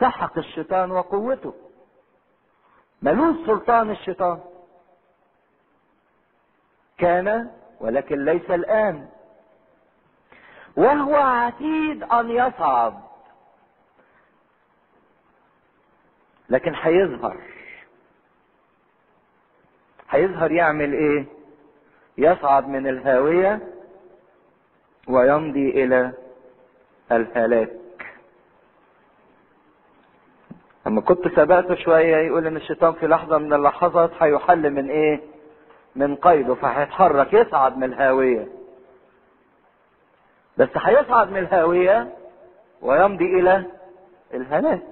[0.00, 1.54] سحق الشيطان وقوته.
[3.02, 4.40] ملوش سلطان الشيطان.
[6.98, 7.50] كان
[7.80, 9.08] ولكن ليس الآن.
[10.76, 13.00] وهو عتيد أن يصعد.
[16.48, 17.40] لكن هيظهر
[20.10, 21.26] هيظهر يعمل إيه؟
[22.18, 23.74] يصعد من الهاوية
[25.08, 26.12] ويمضي إلى
[27.12, 27.79] الهلاك
[30.90, 35.20] لما كنت سبقت شوية يقول إن الشيطان في لحظة من اللحظات هيحل من إيه؟
[35.96, 38.48] من قيده فهيتحرك يصعد من الهاوية.
[40.56, 42.08] بس هيصعد من الهاوية
[42.82, 43.64] ويمضي إلى
[44.34, 44.82] الهلاك.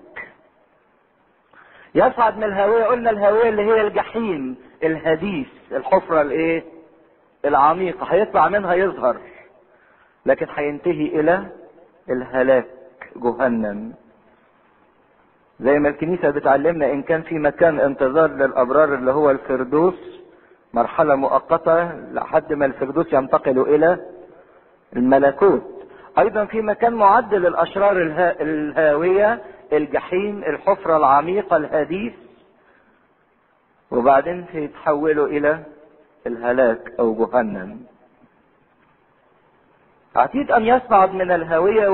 [1.94, 6.64] يصعد من الهاوية قلنا الهاوية اللي هي الجحيم الهديس الحفرة الإيه؟
[7.44, 8.06] العميقة.
[8.06, 9.16] هيطلع منها يظهر
[10.26, 11.46] لكن هينتهي إلى
[12.10, 12.66] الهلاك
[13.16, 13.94] جهنم.
[15.60, 20.20] زي ما الكنيسة بتعلمنا إن كان في مكان انتظار للأبرار اللي هو الفردوس
[20.74, 23.98] مرحلة مؤقتة لحد ما الفردوس ينتقل إلى
[24.96, 25.62] الملكوت.
[26.18, 28.42] أيضا في مكان معد للأشرار الها...
[28.42, 29.42] الهاوية
[29.72, 32.12] الجحيم الحفرة العميقة الهديث
[33.90, 35.62] وبعدين يتحولوا إلى
[36.26, 37.80] الهلاك أو جهنم.
[40.16, 41.88] عتيد أن يصعد من الهاوية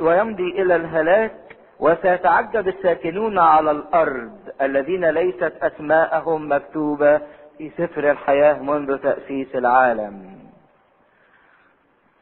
[0.00, 7.18] ويمضي إلى الهلاك وسيتعجب الساكنون على الأرض الذين ليست أسماءهم مكتوبة
[7.58, 10.36] في سفر الحياة منذ تأسيس العالم.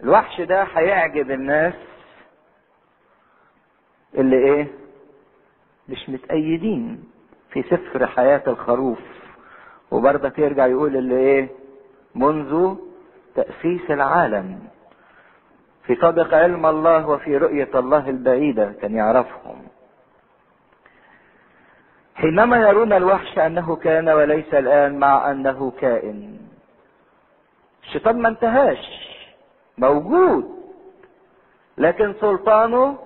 [0.01, 1.75] الوحش ده هيعجب الناس
[4.15, 4.67] اللي إيه؟
[5.89, 7.05] مش متأيدين
[7.51, 8.99] في سفر حياة الخروف.
[9.91, 11.49] وبرضك يرجع يقول اللي إيه؟
[12.15, 12.75] منذ
[13.35, 14.61] تأسيس العالم.
[15.87, 19.67] في سابق علم الله وفي رؤية الله البعيدة كان يعرفهم.
[22.15, 26.39] حينما يرون الوحش أنه كان وليس الآن مع أنه كائن.
[27.83, 29.11] الشيطان ما انتهاش.
[29.79, 30.65] موجود.
[31.79, 32.99] لكن سلطانه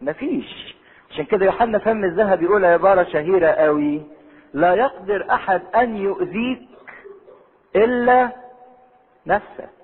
[0.00, 0.76] مفيش
[1.10, 4.02] عشان كده يوحنا فم الذهب يقول عبارة شهيرة قوي.
[4.52, 6.68] لا يقدر أحد أن يؤذيك
[7.76, 8.30] إلا
[9.26, 9.79] نفسك.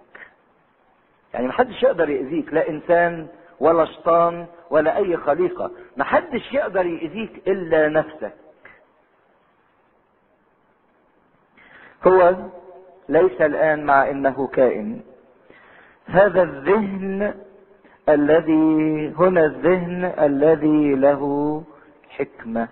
[1.37, 3.27] يعني محدش يقدر يأذيك لا إنسان
[3.61, 5.71] ولا شيطان ولا أي خليقة.
[5.97, 8.33] محدش يقدر يأذيك إلا نفسك.
[12.07, 12.35] هو
[13.09, 15.01] ليس الآن مع إنه كائن.
[16.07, 17.35] هذا الذهن
[18.09, 21.63] الذي هنا الذهن الذي له
[22.09, 22.69] حكمة.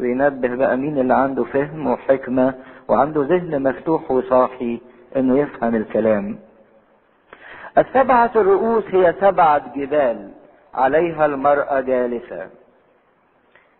[0.00, 2.54] وينبه بقى مين اللي عنده فهم وحكمة
[2.88, 4.80] وعنده ذهن مفتوح وصاحي
[5.16, 6.38] إنه يفهم الكلام.
[7.78, 10.30] السبعة الرؤوس هي سبعة جبال
[10.74, 12.50] عليها المرأة جالسة.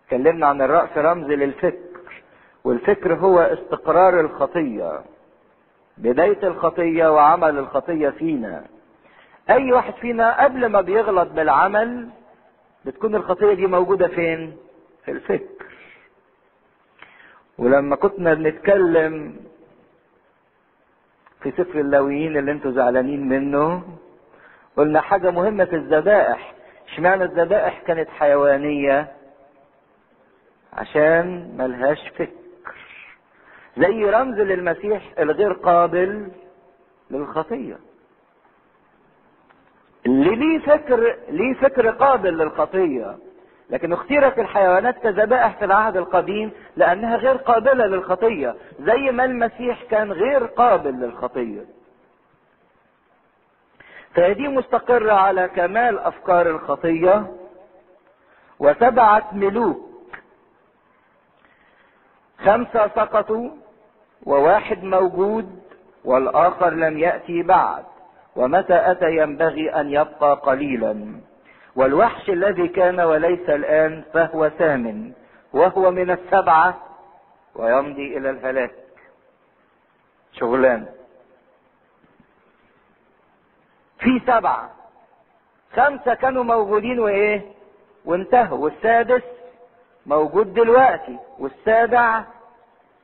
[0.05, 1.81] اتكلمنا عن الرأس رمز للفكر
[2.65, 5.00] والفكر هو استقرار الخطية
[5.99, 8.65] بداية الخطية وعمل الخطية فينا.
[9.50, 12.09] أي واحد فينا قبل ما بيغلط بالعمل
[12.84, 14.56] بتكون الخطية دي موجودة فين؟
[15.05, 15.65] في الفكر.
[17.59, 19.37] ولما كنا بنتكلم
[21.43, 23.83] في سفر اللاويين اللي أنتوا زعلانين منه.
[24.77, 26.55] قلنا حاجة مهمة في الذبائح.
[26.89, 29.12] اشمعنى الذبائح كانت حيوانية؟
[30.73, 32.77] عشان ملهاش فكر.
[33.77, 36.29] زي رمز للمسيح الغير قابل
[37.11, 37.79] للخطية.
[40.06, 43.19] اللي ليه فكر ليه فكر قابل للخطية؟
[43.70, 50.12] لكن اختيرت الحيوانات كذبائح في العهد القديم لأنها غير قابلة للخطية زي ما المسيح كان
[50.12, 51.64] غير قابل للخطية.
[54.14, 57.26] فهذه مستقرة على كمال أفكار الخطية
[58.58, 59.91] وسبعة ملوك.
[62.38, 63.50] خمسة سقطوا
[64.26, 65.60] وواحد موجود
[66.04, 67.84] والآخر لم يأتي بعد.
[68.37, 71.20] ومتى أتى ينبغي أن يبقى قليلا؟
[71.76, 75.12] والوحش الذي كان وليس الآن فهو ثامن
[75.52, 76.81] وهو من السبعة
[77.55, 78.75] ويمضي إلى الهلاك.
[80.32, 80.87] شغلان.
[83.99, 84.70] في سبعة.
[85.76, 87.52] خمسة كانوا موجودين وإيه؟
[88.05, 88.58] وانتهوا.
[88.58, 89.23] والسادس
[90.06, 92.25] موجود دلوقتي والسابع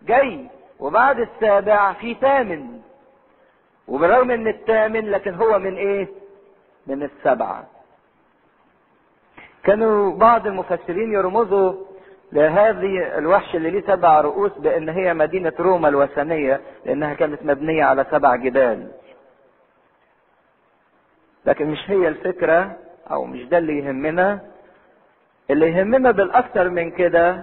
[0.03, 0.47] جاي.
[0.79, 2.81] وبعد السابع في ثامن.
[3.89, 6.09] وبالرغم إن الثامن لكن هو من إيه؟
[6.87, 7.76] من السبعة.
[9.67, 11.75] كانوا بعض المفسرين يرمزوا
[12.33, 18.07] لهذه الوحش اللي ليه سبع رؤوس بأن هي مدينة روما الوثنية لأنها كانت مبنية على
[18.11, 18.91] سبع جبال.
[21.47, 22.77] لكن مش هي الفكرة
[23.11, 24.41] أو مش ده اللي يهمنا.
[25.51, 27.43] اللي يهمنا بالأكثر من كده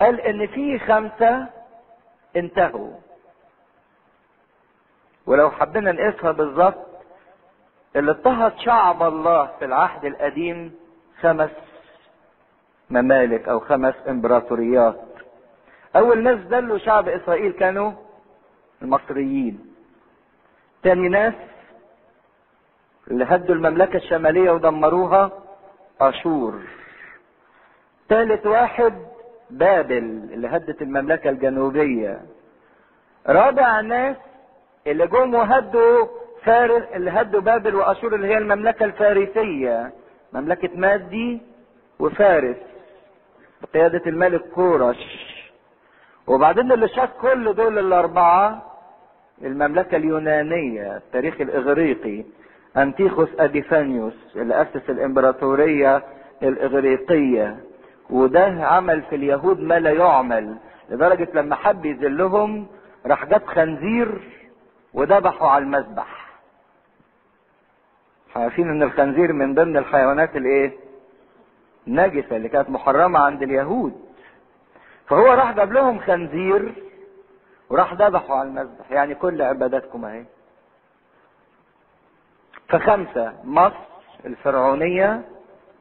[0.00, 1.46] قال إن في خمسة
[2.36, 2.90] انتهوا.
[5.26, 6.86] ولو حبينا نقيسها بالظبط
[7.96, 10.81] اللي اضطهد شعب الله في العهد القديم
[11.22, 11.50] خمس
[12.90, 15.00] ممالك أو خمس إمبراطوريات.
[15.96, 17.92] أول ناس دلوا شعب إسرائيل كانوا
[18.82, 19.74] المصريين.
[20.82, 21.34] تاني ناس
[23.10, 25.30] اللي هدوا المملكة الشمالية ودمروها
[26.00, 26.60] آشور.
[28.08, 28.94] ثالث واحد
[29.50, 32.20] بابل اللي هدت المملكة الجنوبية.
[33.26, 34.16] رابع ناس
[34.86, 36.06] اللي جم وهدوا
[36.44, 39.92] فارس اللي هدوا بابل وآشور اللي هي المملكة الفارسية.
[40.32, 41.40] مملكة مادي
[41.98, 42.56] وفارس
[43.62, 45.32] بقيادة الملك كورش.
[46.26, 48.62] وبعدين اللي شاف كل دول الأربعة
[49.42, 52.24] المملكة اليونانية التاريخ الإغريقي
[52.76, 56.02] أنتيخوس ابيفانيوس اللي اسس الإمبراطورية
[56.42, 57.56] الإغريقية.
[58.10, 60.56] وده عمل في اليهود ما لا يعمل
[60.90, 62.66] لدرجة لما حب يذلهم
[63.06, 64.20] راح جاب خنزير
[64.94, 66.31] وذبحوا على المذبح.
[68.36, 70.72] عارفين إن الخنزير من ضمن الحيوانات الإيه؟
[71.86, 73.92] النجسة اللي كانت محرمة عند اليهود.
[75.06, 76.72] فهو راح جاب لهم خنزير
[77.70, 78.90] وراح ذبحوا على المذبح.
[78.90, 80.24] يعني كل عباداتكم أهي.
[82.68, 83.76] فخمسة مصر
[84.26, 85.22] الفرعونية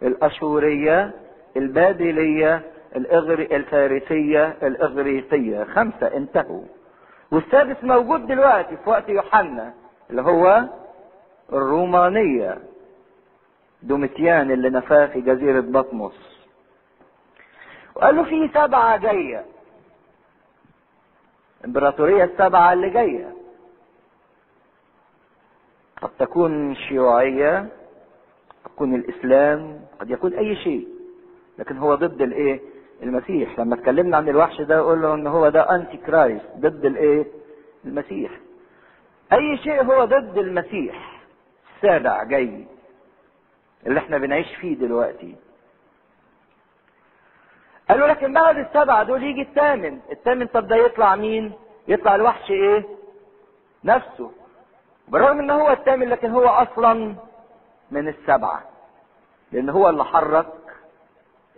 [0.01, 1.11] الأشورية
[1.57, 2.61] البابلية
[2.95, 5.63] الإغري الفارسية الإغريقية.
[5.63, 6.63] خمسة انتهوا.
[7.31, 9.73] والسادس موجود دلوقتي في وقت يوحنا
[10.09, 10.63] اللي هو
[11.53, 12.57] الرومانية
[13.83, 16.41] دومتيان اللي نفاه في جزيرة بطمس.
[17.95, 19.45] وقال له في سبعة جاية.
[21.61, 23.33] الامبراطورية السبعة اللي جاية.
[26.01, 27.59] قد تكون شيوعية
[28.65, 30.87] قد تكون الإسلام قد يكون أي شيء.
[31.59, 32.59] لكن هو ضد الإيه؟
[33.03, 33.59] المسيح.
[33.59, 37.25] لما اتكلمنا عن الوحش ده قول له إن هو ده انتي كرايست ضد الإيه؟
[37.85, 38.31] المسيح.
[39.33, 41.20] أي شيء هو ضد المسيح.
[41.83, 42.65] السابع جاي
[43.87, 45.35] اللي إحنا بنعيش فيه دلوقتي.
[47.89, 49.99] قالوا لكن بعد السبعة دول يجي الثامن.
[50.11, 51.53] الثامن طب ده يطلع مين؟
[51.87, 52.85] يطلع الوحش إيه؟
[53.83, 54.31] نفسه.
[55.07, 57.15] بالرغم إن هو الثامن لكن هو أصلا
[57.91, 58.63] من السبعة
[59.51, 60.53] لأن هو اللي حرك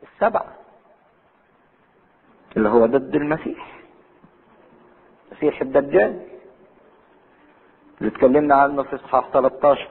[0.03, 0.55] السبعة
[2.57, 3.79] اللي هو ضد المسيح.
[5.31, 6.27] مسيح الدجال.
[8.01, 9.89] اللي اتكلمنا عنه في إصحاح 13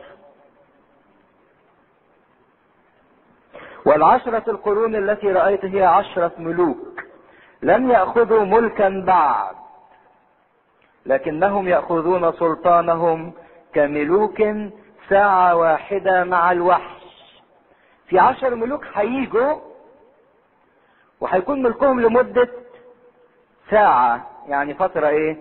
[3.86, 7.02] والعشرة القرون التي رأيت هي عشرة ملوك
[7.62, 9.54] لم يأخذوا ملكا بعد
[11.06, 13.32] لكنهم يأخذون سلطانهم
[13.74, 14.42] كملوك
[15.08, 17.02] ساعة واحدة مع الوحش.
[18.06, 19.60] في عشر ملوك هيجوا
[21.20, 22.48] وهيكون ملكهم لمدة
[23.70, 25.36] ساعة يعني فترة إيه؟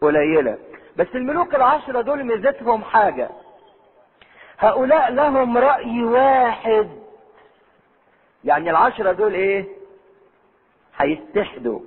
[0.00, 0.58] قليلة.
[0.96, 3.28] بس الملوك العشرة دول ميزتهم حاجة.
[4.58, 6.88] هؤلاء لهم رأي واحد.
[8.44, 9.66] يعني العشرة دول إيه؟
[10.96, 11.80] هيستحدوا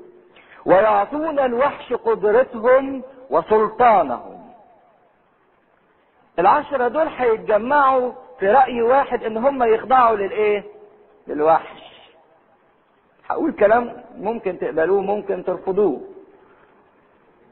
[0.66, 4.42] ويعطون الوحش قدرتهم وسلطانهم.
[6.40, 10.64] العشرة دول هيتجمعوا في رأي واحد إن هم يخضعوا للإيه؟
[11.28, 11.82] للوحش.
[13.28, 16.02] هقول كلام ممكن تقبلوه ممكن ترفضوه.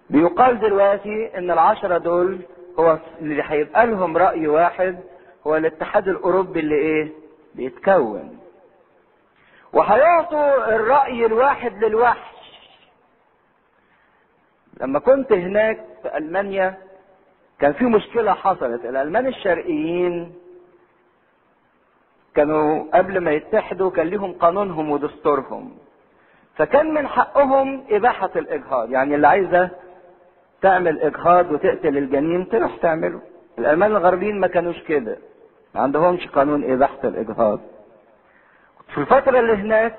[0.09, 2.39] بيقال دلوقتي إن العشرة دول
[2.79, 4.99] هو اللي هيبقى لهم رأي واحد
[5.47, 7.11] هو الاتحاد الأوروبي اللي إيه؟
[7.55, 8.38] بيتكون.
[9.73, 12.39] وهيعطوا الرأي الواحد للوحش
[14.81, 16.77] لما كنت هناك في ألمانيا
[17.59, 18.85] كان في مشكلة حصلت.
[18.85, 20.33] الألمان الشرقيين
[22.35, 25.77] كانوا قبل ما يتحدوا كان لهم قانونهم ودستورهم.
[26.55, 28.91] فكان من حقهم إباحة الإجهاض.
[28.91, 29.69] يعني اللي عايزة
[30.61, 33.21] تعمل إجهاض وتقتل الجنين تروح تعمله.
[33.59, 35.17] الألمان الغربيين ما كانوش كده.
[35.75, 37.59] ما عندهمش قانون إباحة الإجهاض.
[38.93, 39.97] في الفترة اللي هناك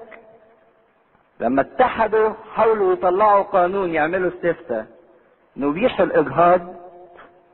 [1.40, 4.86] لما اتحدوا حاولوا يطلعوا قانون يعملوا استفتاء.
[5.56, 6.74] نبيح الإجهاض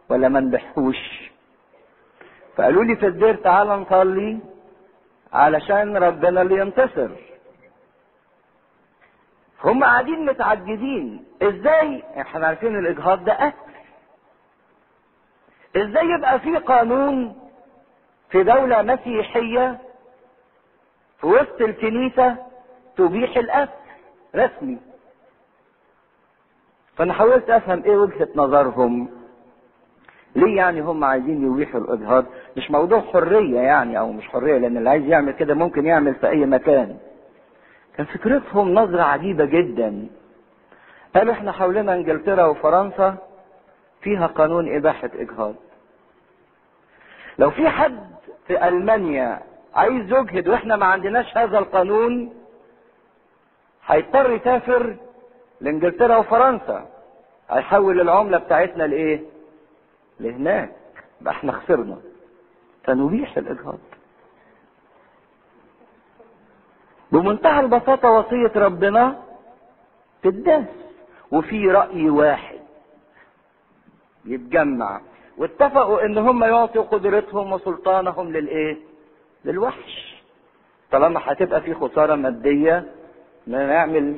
[0.09, 1.31] ولا ما نبيحوش
[2.57, 4.38] فقالوا لي في الدير تعالى نصلي
[5.33, 7.09] علشان ربنا اللي ينتصر.
[9.64, 13.57] هم قاعدين متعجبين إزاي؟ إحنا عارفين الإجهاض ده قتل.
[15.76, 17.37] إزاي يبقى في قانون
[18.31, 19.78] في دولة مسيحية
[21.20, 22.37] في وسط الكنيسة
[22.96, 23.70] تبيح القتل
[24.37, 24.78] رسمي.
[26.96, 29.08] فأنا حاولت أفهم إيه وجهة نظرهم.
[30.37, 32.25] ليه يعني هم عايزين يويحوا الاجهاض
[32.56, 36.28] مش موضوع حرية يعني أو مش حرية لأن اللي عايز يعمل كده ممكن يعمل في
[36.28, 36.99] أي مكان.
[37.96, 40.06] كان فكرتهم نظرة عجيبة جدا.
[41.16, 43.16] قالوا إحنا حولنا إنجلترا وفرنسا
[44.00, 45.54] فيها قانون إباحة اجهاض
[47.38, 48.06] لو في حد
[48.46, 49.40] في ألمانيا
[49.76, 52.35] عايز يجهد وإحنا ما عندناش هذا القانون
[53.87, 54.97] هيضطر يسافر
[55.61, 56.88] لإنجلترا وفرنسا.
[57.50, 59.21] هيحول العملة بتاعتنا لإيه؟
[60.21, 60.76] لهناك.
[61.21, 61.97] يبقى إحنا خسرنا.
[62.85, 63.78] فنبيح الإجهاض.
[67.12, 69.23] بمنتهى البساطة وصية ربنا
[70.23, 70.64] تداس
[71.30, 72.59] وفي رأي واحد
[74.25, 75.00] يتجمع.
[75.38, 78.76] واتفقوا إن هم يعطوا قدرتهم وسلطانهم للإيه؟
[79.45, 80.23] للوحش.
[80.93, 82.85] طالما هتبقى في خسارة مادية
[83.47, 84.16] نعمل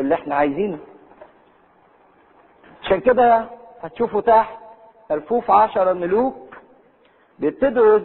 [0.00, 0.78] اللي إحنا عايزينه.
[2.82, 3.44] عشان كده
[3.82, 4.58] هتشوفوا تحت
[5.10, 6.56] ألفوف عشرة ملوك
[7.38, 7.98] بيبتدوا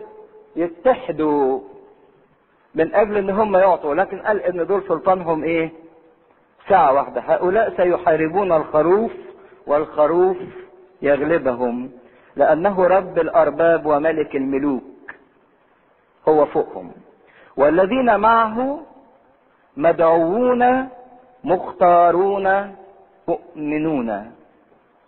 [0.56, 1.60] يتحدوا
[2.76, 5.72] من أجل إن هم يعطوا لكن قال إن دول سلطانهم إيه؟
[6.70, 7.22] ساعة واحدة.
[7.22, 9.12] هؤلاء سيحاربون الخروف
[9.68, 10.38] والخروف
[11.02, 11.92] يغلبهم
[12.36, 14.84] لأنه رب الأرباب وملك الملوك.
[16.28, 16.92] هو فوقهم.
[17.58, 18.80] والذين معه
[19.78, 20.90] مدعوون
[21.44, 22.76] مختارون
[23.28, 24.32] مؤمنون.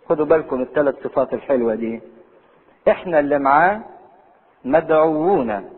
[0.08, 2.00] خدوا بالكم الثلاث صفات الحلوة دي.
[2.88, 3.80] إحنا اللي معاه
[4.64, 5.70] مدعوون.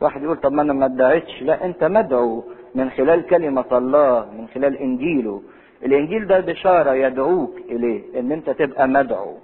[0.00, 1.42] واحد يقول طب ما أنا ما ادعيتش.
[1.42, 2.44] لا أنت مدعو
[2.74, 5.42] من خلال كلمة الله من خلال إنجيله.
[5.82, 9.34] الإنجيل ده بشارة يدعوك إليه إن أنت تبقى مدعو.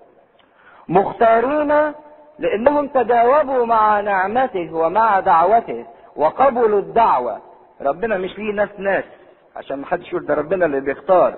[0.88, 1.92] مختارون
[2.42, 7.38] لأنهم تجاوبوا مع نعمته ومع دعوته وقبلوا الدعوة.
[7.80, 9.04] ربنا مش ليه ناس ناس
[9.56, 11.34] عشان ما حدش يقول ده ربنا اللي بيختار.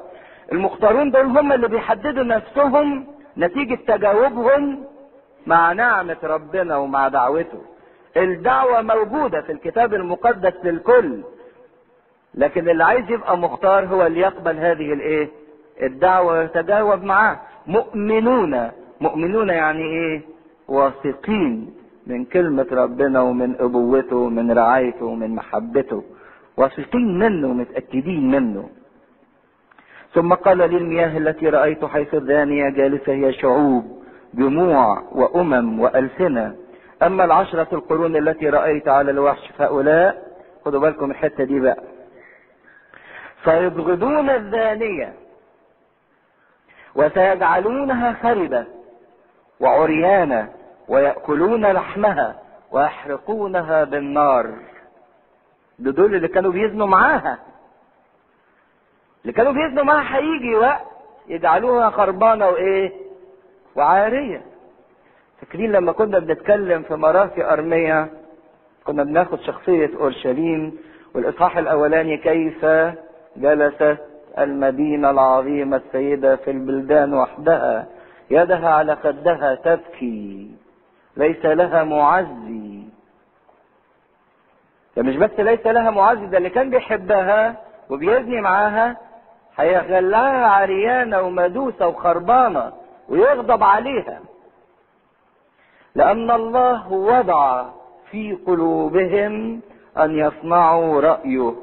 [0.52, 3.06] المختارون دول هم اللي بيحددوا نفسهم
[3.38, 4.84] نتيجة تجاوبهم
[5.46, 7.62] مع نعمة ربنا ومع دعوته.
[8.16, 11.22] الدعوة موجودة في الكتاب المقدس للكل
[12.34, 15.28] لكن اللي عايز يبقى مختار هو اللي يقبل هذه الايه؟
[15.82, 17.40] الدعوة ويتجاوب معاه.
[17.66, 18.70] مؤمنون
[19.00, 20.33] مؤمنون يعني إيه؟
[20.68, 21.74] واثقين
[22.06, 26.04] من كلمة ربنا ومن أبوته ومن رعايته ومن محبته.
[26.56, 28.68] واثقين منه ومتأكدين منه.
[30.14, 34.04] ثم قال لي المياه التي رأيت حيث الدانية جالسة هي شعوب
[34.34, 36.56] جموع وأمم وألسنة.
[37.02, 40.22] أما العشرة القرون التي رأيت على الوحش فهؤلاء
[40.64, 41.82] خدوا بالكم الحتة دي بقى.
[43.44, 45.12] سيبغضون الزانية
[46.94, 48.66] وسيجعلونها خربة.
[49.60, 50.48] وعريانة
[50.88, 52.36] ويأكلون لحمها
[52.72, 54.54] ويحرقونها بالنار.
[55.78, 57.38] دول اللي كانوا بيزنوا معاها.
[59.22, 60.84] اللي كانوا بيزنوا معاها هيجي وقت
[61.28, 62.92] يجعلوها خربانة وإيه؟
[63.76, 64.42] وعارية.
[65.40, 68.08] فاكرين لما كنا بنتكلم في مراثي أرمية
[68.84, 70.78] كنا بناخد شخصية أورشليم
[71.14, 72.64] والإصحاح الأولاني كيف
[73.36, 73.98] جلست
[74.38, 77.86] المدينة العظيمة السيدة في البلدان وحدها.
[78.30, 80.50] يدها على خدها تبكي
[81.16, 82.82] ليس لها معزي.
[84.96, 87.56] ده مش بس ليس لها معزي ده اللي كان بيحبها
[87.90, 88.96] وبيزني معاها
[89.56, 92.72] هيخلعها عريانة ومدوسة وخربانة
[93.08, 94.20] ويغضب عليها.
[95.94, 97.64] لأن الله وضع
[98.10, 99.60] في قلوبهم
[99.98, 101.54] أن يصنعوا رأيه.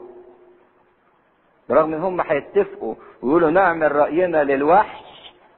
[1.70, 5.11] برغم ان هم هيتفقوا ويقولوا نعمل رأينا للوحش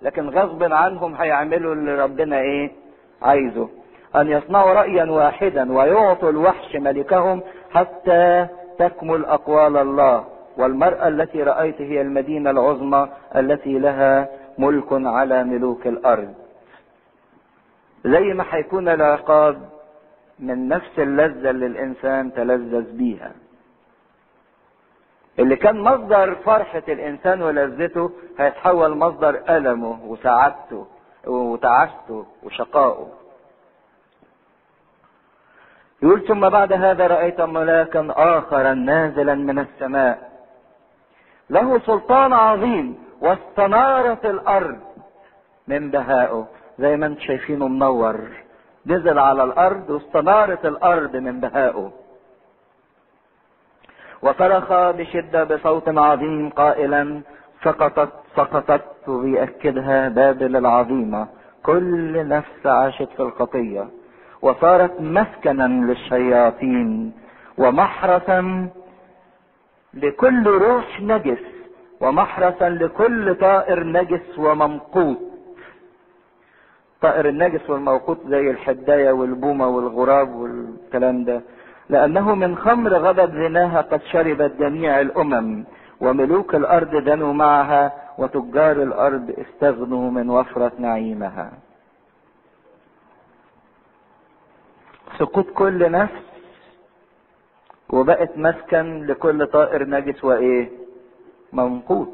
[0.04, 2.72] لكن غصب عنهم هيعملوا اللي ربنا إيه
[3.22, 3.70] عايزه.
[4.16, 7.42] أن يصنعوا رأيا واحدا ويعطوا الوحش ملكهم
[7.72, 8.48] حتى
[8.80, 10.26] تكمل أقوال الله.
[10.58, 16.34] والمرأة التي رأيت هي المدينة العظمى التي لها ملك على ملوك الأرض.
[18.06, 19.62] زي ما هيكون العقاب
[20.40, 23.32] من نفس اللذة اللي الإنسان تلذذ بيها.
[25.40, 30.88] اللي كان مصدر فرحة الإنسان ولذته هيتحول مصدر ألمه وسعادته
[31.28, 33.08] وتعاسته وشقائه.
[36.04, 40.32] يقول ثم بعد هذا رأيت ملاكا آخرا نازلا من السماء.
[41.50, 44.80] له سلطان عظيم واستنارت الأرض.
[45.68, 46.48] من بهائه
[46.80, 48.30] زي ما أنتم شايفينه منور.
[48.86, 51.92] نزل على الأرض واستنارت الأرض من بهائه.
[54.24, 57.22] وصرخ بشدة بصوت عظيم قائلا
[57.64, 61.28] سقطت سقطت وبيأكدها بابل العظيمة.
[61.64, 63.88] كل نفس عاشت في الخطية
[64.42, 67.14] وصارت مسكنا للشياطين.
[67.58, 68.68] ومحرسا
[69.94, 71.44] لكل روح نجس.
[72.02, 75.20] ومحرسا لكل طائر نجس وممقوت.
[76.96, 81.42] الطائر النجس والموقوت زي الحداية والبومة والغراب والكلام ده.
[81.90, 85.66] لأنه من خمر غضب زناها قد شربت جميع الأمم
[86.02, 91.52] وملوك الأرض دنوا معها وتجار الأرض استغنوا من وفرة نعيمها.
[95.20, 96.24] سقوط كل نفس
[97.90, 100.70] وبقت مسكن لكل طائر نجس وإيه؟
[101.54, 102.10] منقوط.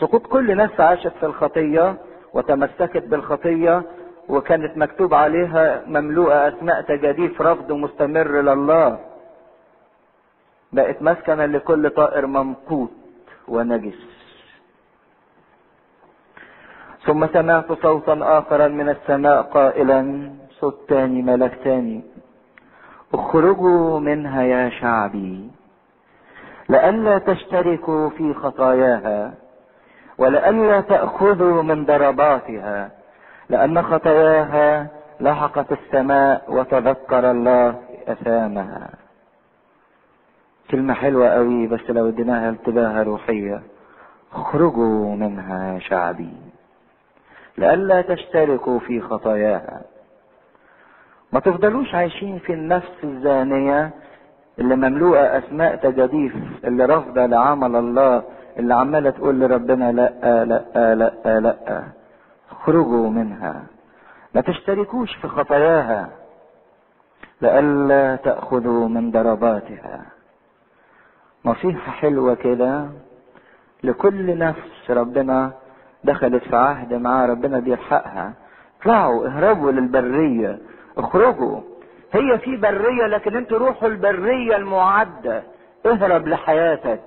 [0.00, 1.96] سقوط كل نفس عاشت في الخطية
[2.32, 3.82] وتمسكت بالخطية
[4.28, 8.98] وكانت مكتوب عليها مملوءة أسماء تجاديف رفض مستمر لله.
[10.74, 12.90] بقت مسكنا لكل طائر ممقوت
[13.48, 14.00] ونجس.
[17.06, 22.02] ثم سمعت صوتا آخرا من السماء قائلا صوت تاني ملك تاني.
[23.14, 25.50] اخرجوا منها يا شعبي
[26.68, 29.34] لئلا تشتركوا في خطاياها
[30.18, 32.90] ولئلا تأخذوا من ضرباتها
[33.48, 34.88] لأن خطاياها
[35.20, 37.68] لحقت السماء وتذكر الله
[38.08, 39.03] أثامها.
[40.70, 43.62] كلمة حلوة قوي بس لو اديناها انتباهها روحية.
[44.32, 46.32] اخرجوا منها يا شعبي.
[47.58, 49.82] لئلا تشتركوا في خطاياها.
[51.32, 53.90] ما تفضلوش عايشين في النفس الزانية
[54.58, 58.22] اللي مملوءة أسماء تجاديف اللي رافضة لعمل الله
[58.58, 61.82] اللي عمالة تقول لربنا لأ لأ لأ لأ.
[62.50, 63.62] اخرجوا منها.
[64.34, 66.08] ما تشتركوش في خطاياها.
[67.42, 70.02] لئلا تأخذوا من ضرباتها.
[71.44, 72.88] نصيحة حلوة كده
[73.82, 75.52] لكل نفس ربنا
[76.04, 78.32] دخلت في عهد معاه ربنا بيلحقها.
[78.80, 80.58] اطلعوا اهربوا للبرية
[80.98, 81.60] اخرجوا.
[82.12, 85.42] هي في برية لكن أنتوا روحوا البرية المعدة.
[85.86, 87.00] اهرب لحياتك.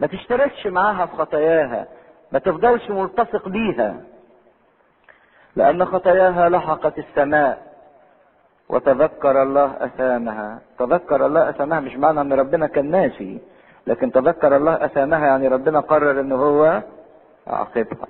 [0.00, 1.86] ما تشتركش معاها في خطاياها.
[2.32, 4.00] ما تفضلش ملتصق بيها.
[5.56, 7.73] لأن خطاياها لحقت السماء.
[8.68, 10.58] وتذكر الله أثامها.
[10.78, 13.38] تذكر الله أثامها مش معنى أن ربنا كان ناسي
[13.86, 16.82] لكن تذكر الله أثامها يعني ربنا قرر أن هو
[17.46, 18.06] عاقبها.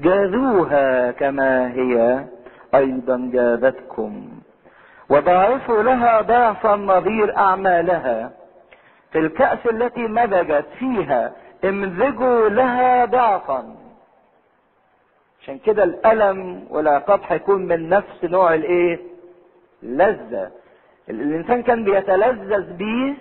[0.00, 2.24] جاذوها كما هي
[2.74, 4.28] أيضا جاذتكم
[5.08, 8.30] وضاعفوا لها ضعفا نظير أعمالها.
[9.12, 11.32] في الكأس التي مزجت فيها
[11.64, 13.74] امزجوا لها ضعفا.
[15.42, 19.13] عشان كده الألم والعقاب هيكون من نفس نوع الإيه؟
[19.84, 20.50] لذة
[21.10, 23.14] الإنسان كان بيتلذذ بيه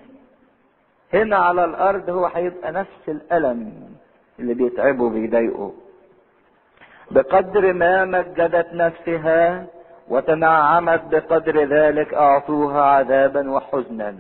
[1.13, 3.73] هنا على الأرض هو هيبقى نفس الألم
[4.39, 5.73] اللي بيتعبه بيضايقه
[7.11, 9.65] بقدر ما مجدت نفسها
[10.09, 14.15] وتنعمت بقدر ذلك أعطوها عذابا وحزنا.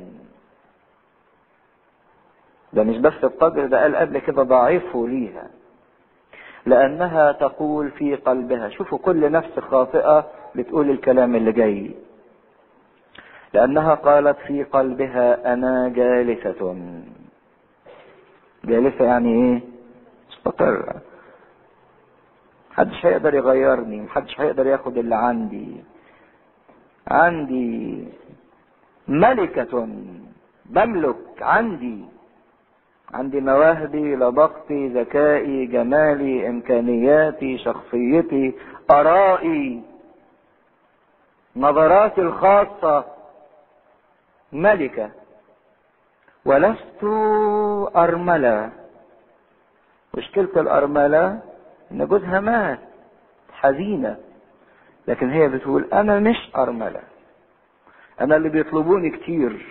[2.73, 5.47] ده مش بس القدر ده قال قبل كده ضعيفه ليها.
[6.65, 11.91] لأنها تقول في قلبها شوفوا كل نفس خاطئة بتقول الكلام اللي جاي.
[13.53, 16.75] لأنها قالت في قلبها أنا جالسة.
[18.65, 19.61] جالسة يعني إيه؟
[20.29, 21.01] مستقرة.
[22.71, 25.83] محدش هيقدر يغيرني محدش هيقدر ياخد اللي عندي.
[27.07, 28.07] عندي
[29.07, 29.87] ملكة
[30.65, 32.05] بملك عندي.
[33.13, 38.53] عندي مواهبي لبقتي ذكائي جمالي إمكانياتي شخصيتي
[38.91, 39.81] آرائي
[41.55, 43.12] نظراتي الخاصة.
[44.53, 45.11] ملكة
[46.45, 47.03] ولست
[47.95, 48.71] أرملة.
[50.13, 51.41] مشكلة الأرملة؟
[51.91, 52.79] إن جوزها مات.
[53.53, 54.17] حزينة.
[55.07, 57.01] لكن هي بتقول أنا مش أرملة.
[58.21, 59.65] أنا اللي بيطلبوني كتير.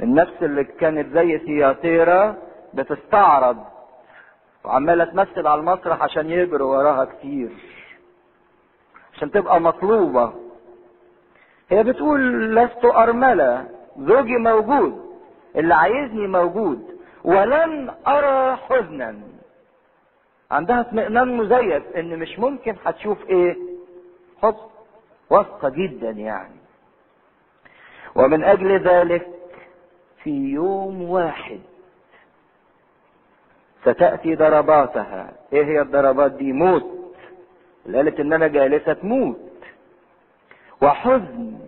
[0.00, 2.36] النفس اللي كانت زي سياطيرة
[2.74, 3.64] بتستعرض.
[4.64, 7.50] وعمالة تمثل على المسرح عشان يجروا وراها كتير.
[9.14, 10.47] عشان تبقى مطلوبة.
[11.70, 15.08] هي بتقول لست أرملة زوجي موجود
[15.56, 19.18] اللي عايزني موجود ولن أرى حزنا.
[20.50, 23.56] عندها اطمئنان مزيف إن مش ممكن هتشوف إيه؟
[24.42, 24.56] حزن.
[25.30, 26.56] واثقة جدا يعني.
[28.14, 29.28] ومن أجل ذلك
[30.22, 31.60] في يوم واحد
[33.82, 35.32] ستأتي ضرباتها.
[35.52, 36.98] إيه هي الضربات دي؟ موت.
[37.94, 39.47] قالت ان أنا جالسة تموت.
[40.82, 41.58] وحزن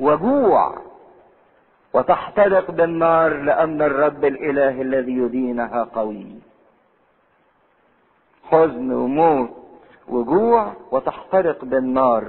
[0.00, 0.78] وجوع
[1.92, 6.26] وتحترق بالنار لأن الرب الإله الذي يدينها قوي.
[8.50, 9.50] حزن وموت
[10.08, 12.24] وجوع وتحترق بالنار.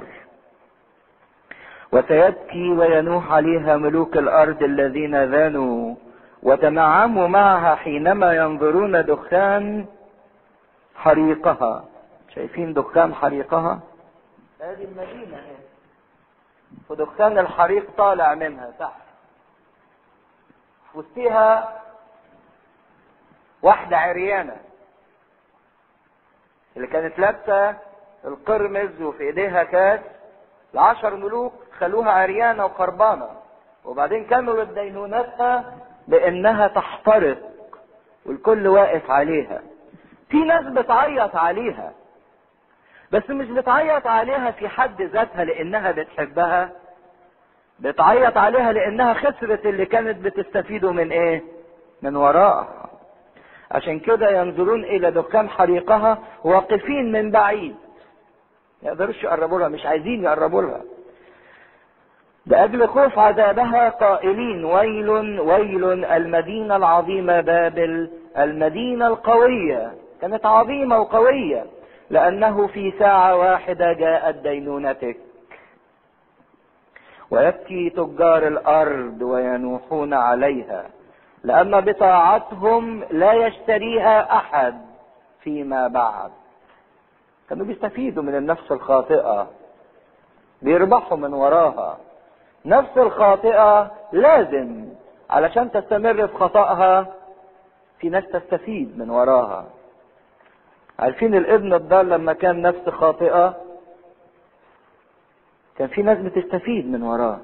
[1.91, 5.95] وسيبكي وينوح عليها ملوك الأرض الذين ذانوا
[6.43, 9.85] وتنعموا معها حينما ينظرون دخان
[10.95, 11.85] حريقها.
[12.35, 13.79] شايفين دخان حريقها؟
[14.61, 15.72] هذه المدينة اهي
[16.89, 19.01] ودخان الحريق طالع منها تحت
[20.95, 21.79] وسطيها
[23.61, 24.57] واحدة عريانة
[26.75, 27.77] اللي كانت لابسة
[28.25, 29.99] القرمز وفي إيديها كاس
[30.73, 33.29] العشر ملوك خلوها عريانة وخربانة
[33.85, 37.37] وبعدين كملوا دينونتها بأنها تحترق
[38.25, 39.61] والكل واقف عليها.
[40.29, 41.91] في ناس بتعيط عليها.
[43.13, 46.71] بس مش بتعيط عليها في حد ذاتها لأنها بتحبها؟
[47.79, 51.43] بتعيط عليها لأنها خسرت اللي كانت بتستفيده من إيه؟
[52.01, 52.89] من وراءها.
[53.71, 57.75] عشان كده ينظرون إلى دكان حريقها واقفين من بعيد.
[58.83, 60.81] ما يقدروش يقربوا لها مش عايزين يقربوا لها.
[62.45, 69.93] لأجل خوف عذابها قائلين ويل ويل المدينة العظيمة بابل المدينة القوية.
[70.21, 71.65] كانت عظيمة وقوية.
[72.09, 75.17] لأنه في ساعة واحدة جاءت دينونتك
[77.31, 80.85] ويبكي تجار الأرض وينوحون عليها
[81.43, 84.81] لأن بطاعتهم لا يشتريها أحد
[85.41, 86.31] فيما بعد.
[87.49, 89.47] كانوا بيستفيدوا من النفس الخاطئة
[90.61, 91.97] بيربحوا من وراها.
[92.65, 94.85] نفس الخاطئة لازم
[95.29, 97.07] علشان تستمر في خطأها
[97.99, 99.65] في ناس تستفيد من وراها.
[100.99, 103.57] عارفين الابن الضال لما كان نفس خاطئة؟
[105.77, 107.39] كان في ناس بتستفيد من وراه.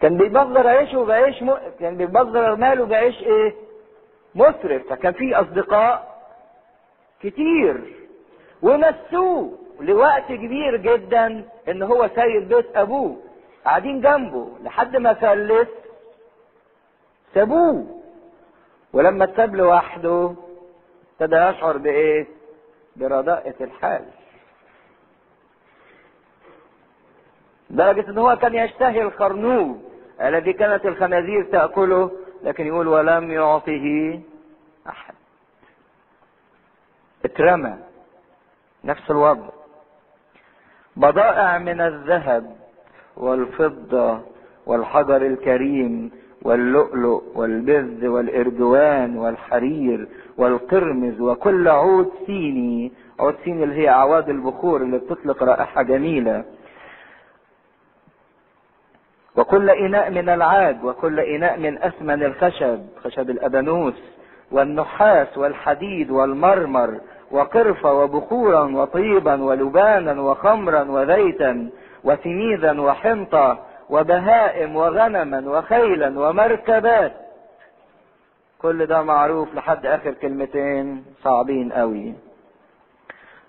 [0.00, 1.54] كان بيبذر عيشه بعيش م...
[1.80, 3.54] كان بيبذر ماله بعيش إيه؟
[4.34, 4.88] مسرف.
[4.90, 6.18] فكان في أصدقاء
[7.20, 7.94] كتير
[8.62, 13.16] ونسوه لوقت كبير جدا إن هو سايب بيت أبوه.
[13.64, 15.68] قاعدين جنبه لحد ما فلس
[17.34, 17.86] سابوه.
[18.92, 20.34] ولما اتساب لوحده
[21.20, 22.26] ابتدى يشعر بإيه؟
[22.96, 24.04] برداءة الحال.
[27.70, 29.82] لدرجة إن هو كان يشتهي الخرنوب
[30.20, 32.10] الذي كانت الخنازير تأكله
[32.42, 34.20] لكن يقول ولم يعطه
[34.88, 35.14] أحد.
[37.24, 37.76] اترمى
[38.84, 39.48] نفس الوضع.
[40.96, 42.56] بضائع من الذهب
[43.16, 44.20] والفضة
[44.66, 46.10] والحجر الكريم
[46.42, 54.98] واللؤلؤ والبذ والإرجوان والحرير والقرمز وكل عود سيني عود سيني اللي هي أعواد البخور اللي
[54.98, 56.44] بتطلق رائحة جميلة.
[59.36, 63.94] وكل إناء من العاج وكل إناء من أثمن الخشب خشب الأبانوس
[64.52, 71.70] والنحاس والحديد والمرمر وقرفة وبخورا وطيبا ولبانا وخمرا وزيتا
[72.04, 73.58] وسميدا وحنطة
[73.90, 77.12] وبهائم وغنما وخيلا ومركبات.
[78.58, 82.14] كل ده معروف لحد آخر كلمتين صعبين قوي.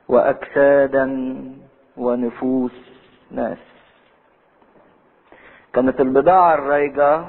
[0.07, 1.05] واجسادا
[1.97, 2.71] ونفوس
[3.31, 3.57] ناس.
[5.73, 7.25] كانت البضاعة الرايجة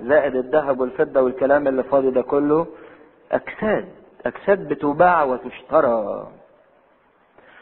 [0.00, 2.66] زائد الذهب والفضة والكلام اللي فاضي ده كله
[3.32, 3.88] أجساد
[4.26, 6.28] أجساد بتباع وتشترى.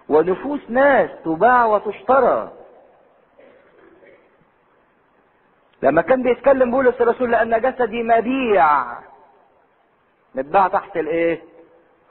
[0.09, 2.53] ونفوس ناس تباع وتشترى.
[5.83, 8.85] لما كان بيتكلم بولس الرسول لأن جسدي مبيع.
[10.35, 11.43] متباع تحت الإيه؟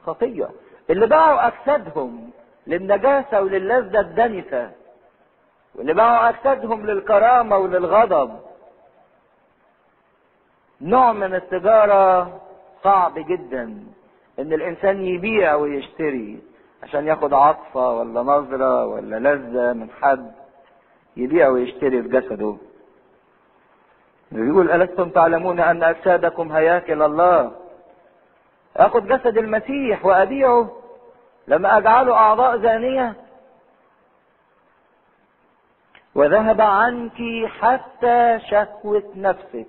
[0.05, 0.49] خطية.
[0.89, 2.29] اللي باعوا أجسادهم
[2.67, 4.71] للنجاسة وللذة الدنسة.
[5.75, 8.39] واللي باعوا أجسادهم للكرامة وللغضب.
[10.81, 12.41] نوع من التجارة
[12.83, 13.63] صعب جدا
[14.39, 16.39] إن الإنسان يبيع ويشتري
[16.83, 20.31] عشان ياخد عطفة ولا نظرة ولا لذة من حد.
[21.17, 22.57] يبيع ويشتري في جسده.
[24.31, 27.55] يقول ألستم تعلمون أن أجسادكم هياكل الله؟
[28.77, 30.77] أخذ جسد المسيح وأبيعه.
[31.47, 33.15] لما أجعله أعضاء زانية.
[36.15, 39.67] وذهب عنك حتى شهوة نفسك.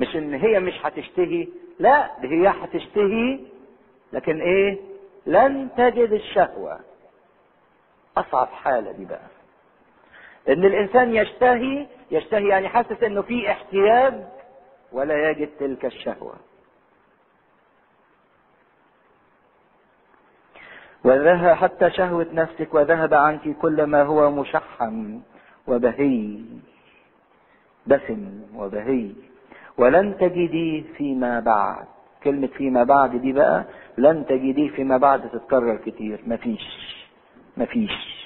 [0.00, 1.48] مش إن هي مش هتشتهي.
[1.78, 3.40] لا دي هي هتشتهي
[4.12, 4.80] لكن إيه؟
[5.26, 6.80] لن تجد الشهوة
[8.16, 9.33] أصعب حالة دي بقى.
[10.48, 14.14] إن الإنسان يشتهي يشتهي يعني حاسس إنه في احتياج
[14.92, 16.34] ولا يجد تلك الشهوة.
[21.04, 25.20] وذهب حتى شهوة نفسك وذهب عنك كل ما هو مشحم
[25.66, 26.38] وبهي
[27.86, 29.10] دسم وبهي.
[29.78, 31.84] ولن تجدي فيما بعد.
[32.24, 33.64] كلمة فيما بعد دي بقى
[33.98, 36.20] لن تجديه فيما بعد تتكرر كتير.
[36.26, 36.96] مفيش.
[37.56, 38.23] مفيش.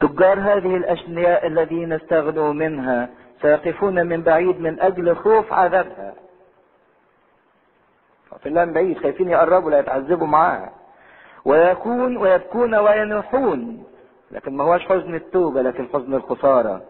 [0.00, 3.08] تجار هذه الأشياء الذين استغنوا منها
[3.42, 6.14] سيقفون من بعيد من أجل خوف عذابها.
[8.42, 10.70] في الله من بعيد خايفين يقربوا لا يتعذبوا معاه
[11.44, 13.84] ويكون ويبكون وينوحون
[14.30, 16.82] لكن ما هوش حزن التوبة لكن حزن الخسارة.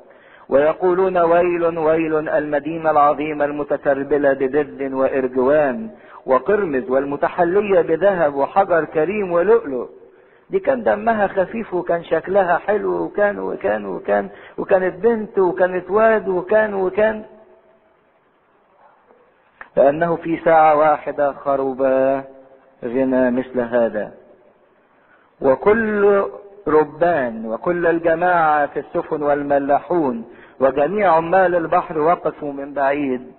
[0.49, 5.91] ويقولون ويل ويل المدينة العظيمة المتسربلة بدد وإرجوان
[6.27, 9.89] وقرمز والمتحلية بذهب وحجر كريم ولؤلؤ.
[10.51, 16.75] دي كان دمها خفيف وكان شكلها حلو وكان وكان وكان وكانت بنت وكانت واد وكان
[16.75, 17.25] وكان
[19.77, 21.83] لأنه في ساعة واحدة خرب
[22.85, 24.13] غنى مثل هذا.
[25.41, 26.25] وكل
[26.69, 30.25] ربان وكل الجماعة في السفن والملاحون
[30.61, 33.33] وجميع عمال البحر وقفوا من بعيد.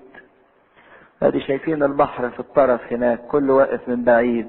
[1.23, 4.47] ادي شايفين البحر في الطرف هناك كله واقف من بعيد.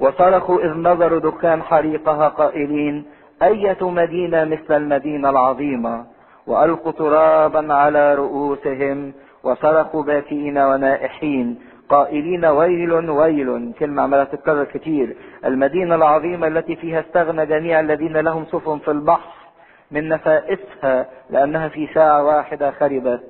[0.00, 3.04] وصرخوا إذ نظروا دخان حريقها قائلين
[3.42, 6.04] أية مدينة مثل المدينة العظيمة؟
[6.46, 11.58] وألقوا ترابا على رؤوسهم وصرخوا باكين ونائحين
[11.88, 13.72] قائلين ويل ويل.
[13.78, 15.16] كلمة عمالة تتكرر كتير.
[15.44, 19.34] المدينة العظيمة التي فيها استغنى جميع الذين لهم سفن في البحر
[19.90, 23.20] من نفائسها لأنها في ساعة واحدة خربت.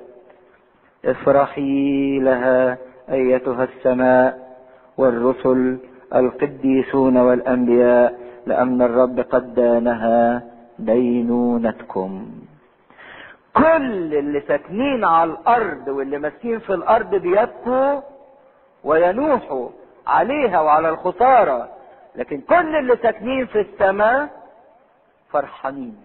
[1.04, 2.78] افرحي لها
[3.12, 4.38] أيتها السماء
[4.98, 5.78] والرسل
[6.14, 10.42] القديسون والأنبياء لأن الرب قد دانها
[10.78, 12.30] دينونتكم.
[13.56, 18.00] كل اللي ساكنين على الأرض واللي ماسكين في الأرض بيبكوا
[18.84, 19.68] وينوحوا
[20.06, 21.68] عليها وعلى الخسارة.
[22.16, 24.28] لكن كل اللي ساكنين في السماء
[25.32, 25.96] فرحانين.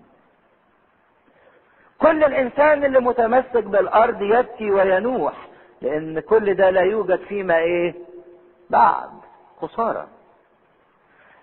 [1.99, 5.33] كل الإنسان اللي متمسك بالأرض يبكي وينوح
[5.81, 7.93] لأن كل ده لا يوجد فيما إيه؟
[8.69, 9.09] بعد.
[9.61, 10.07] خسارة.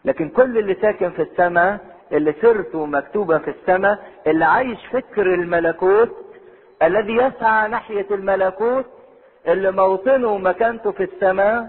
[0.04, 1.78] لكن كل اللي ساكن في السماء
[2.12, 6.16] اللي سيرته مكتوبة في السماء اللي عايش فكر الملكوت
[6.82, 8.86] الذي يسعى ناحية الملكوت
[9.46, 11.68] اللي موطنه ومكانته في السماء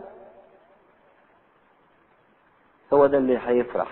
[2.94, 3.88] هو ده اللي هيفرح.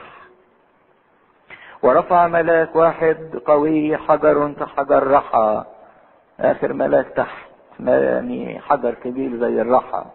[1.83, 5.63] ورفع ملاك واحد قوي حجر كحجر رحى.
[6.39, 7.47] آخر ملاك تحت
[7.79, 10.05] يعني حجر كبير زي الرحى.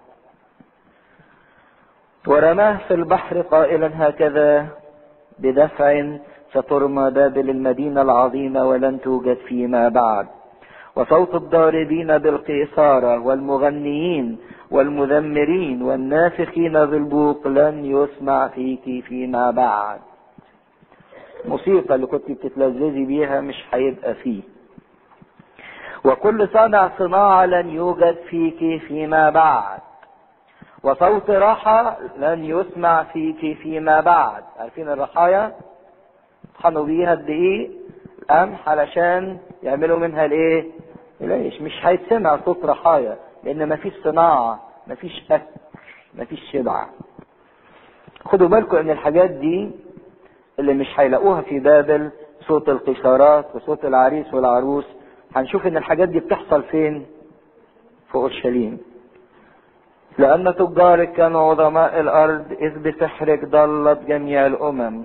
[2.26, 4.66] ورماه في البحر قائلا هكذا
[5.38, 6.16] بدفع
[6.52, 10.26] سترمى بابل المدينة العظيمة ولن توجد فيما بعد.
[10.96, 14.38] وصوت الضاربين بالقيصارة والمغنيين
[14.70, 20.00] والمذمرين والنافخين بالبوق لن يسمع فيك فيما بعد.
[21.44, 24.42] الموسيقى اللي كنت بتتلذذي بيها مش هيبقى فيه.
[26.04, 29.78] وكل صانع صناعة لن يوجد فيك فيما بعد.
[30.86, 34.44] وصوت راحة لن يسمع فيك فيما بعد.
[34.58, 35.54] عارفين الرحايا؟
[36.58, 37.70] طحنوا بيها الدقيق
[38.22, 40.64] القمح علشان يعملوا منها الإيه؟
[41.20, 45.44] العيش مش هيتسمع صوت رحايا لأن مفيش صناعة مفيش أكل
[46.14, 46.86] مفيش شبع.
[48.24, 49.70] خدوا بالكم إن الحاجات دي
[50.58, 54.84] اللي مش هيلاقوها في بابل صوت القشارات وصوت العريس والعروس.
[55.36, 57.06] هنشوف إن الحاجات دي بتحصل فين؟
[58.08, 58.78] في اورشليم
[60.18, 65.04] لأن تجارك كانوا عظماء الأرض إذ بسحرك ضلت جميع الأمم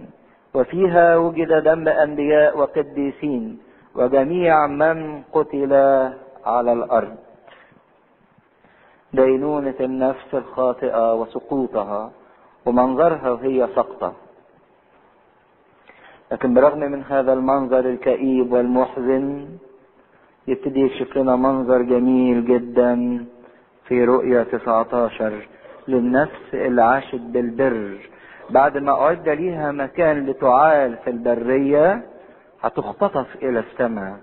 [0.54, 3.60] وفيها وجد دم أنبياء وقديسين
[3.95, 5.74] وجميع من قتل
[6.45, 7.15] على الأرض.
[9.13, 12.12] دينونة النفس الخاطئة وسقوطها
[12.65, 14.13] ومنظرها وهي سقطة.
[16.32, 19.47] لكن برغم من هذا المنظر الكئيب والمحزن
[20.47, 23.26] يبتدي يكشف لنا منظر جميل جدا.
[23.88, 25.48] في رؤية 19
[25.88, 27.98] للنفس اللي عاشت بالبر.
[28.50, 32.02] بعد ما أعد ليها مكان لتعال في البرية
[32.63, 34.17] هتختطف إلى السماء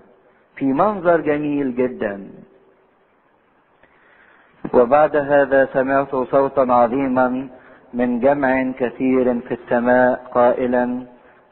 [0.55, 2.27] في منظر جميل جدا.
[4.73, 7.47] وبعد هذا سمعت صوتا عظيما
[7.93, 11.03] من جمع كثير في السماء قائلا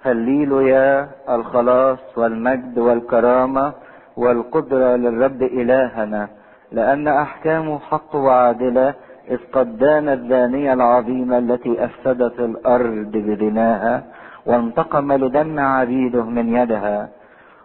[0.01, 3.73] هللويا الخلاص والمجد والكرامة
[4.17, 6.29] والقدرة للرب إلهنا.
[6.71, 8.93] لأن أحكامه حق وعادلة
[9.29, 14.03] إذ قد دان الدانية العظيمة التي أفسدت الأرض بذناها
[14.45, 17.09] وانتقم لدم عبيده من يدها.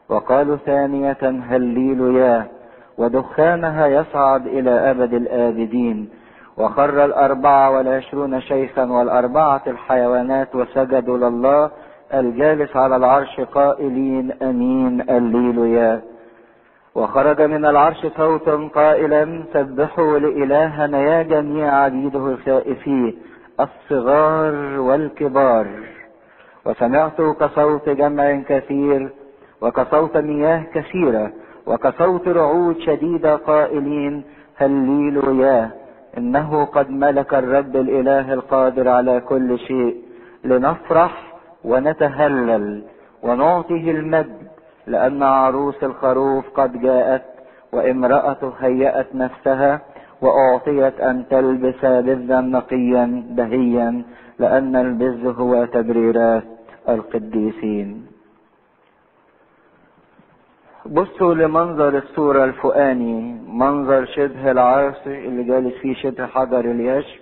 [0.09, 2.47] وقالوا ثانية هللويا
[2.99, 6.09] ودخانها يصعد إلى أبد الآبدين.
[6.57, 11.71] وخر الأربعة والعشرون شيخا والأربعة الحيوانات وسجدوا لله
[12.15, 16.01] الجالس على العرش قائلين أمين الليلويا
[16.95, 23.19] وخرج من العرش صوت قائلا سبحوا لإلهنا يا جميع عبيده الخائفين
[23.61, 25.67] الصغار والكبار.
[26.67, 29.11] وسمعت كصوت جمع كثير
[29.61, 31.33] وكصوت مياه كثيرة
[31.67, 34.25] وكصوت رعود شديدة قائلين
[34.57, 35.71] هللويا
[36.19, 39.97] إنه قد ملك الرب الإله القادر على كل شيء
[40.45, 41.33] لنفرح
[41.65, 42.83] ونتهلل
[43.23, 44.52] ونعطيه المجد
[44.87, 47.25] لأن عروس الخروف قد جاءت
[47.73, 49.81] وامرأته هيأت نفسها
[50.23, 54.05] وأعطيت أن تلبس بذا نقيا بهيا
[54.39, 56.45] لأن البذ هو تبريرات
[56.89, 58.07] القديسين.
[60.87, 67.21] بصوا لمنظر الصورة الفوقاني منظر شبه العرس اللي جالس فيه شبه حجر اليشب.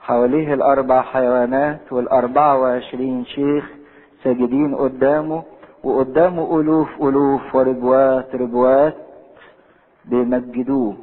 [0.00, 3.64] حواليه الأربع حيوانات والأربعة وعشرين شيخ
[4.24, 5.42] ساجدين قدامه.
[5.84, 8.96] وقدامه ألوف ألوف وربوات ربوات
[10.04, 10.96] بيمجدوه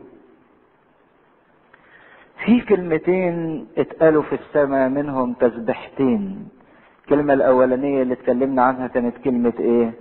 [2.46, 6.48] في كلمتين اتقالوا في السماء منهم تسبحتين
[7.02, 9.94] الكلمة الأولانية اللي اتكلمنا عنها كانت كلمة إيه؟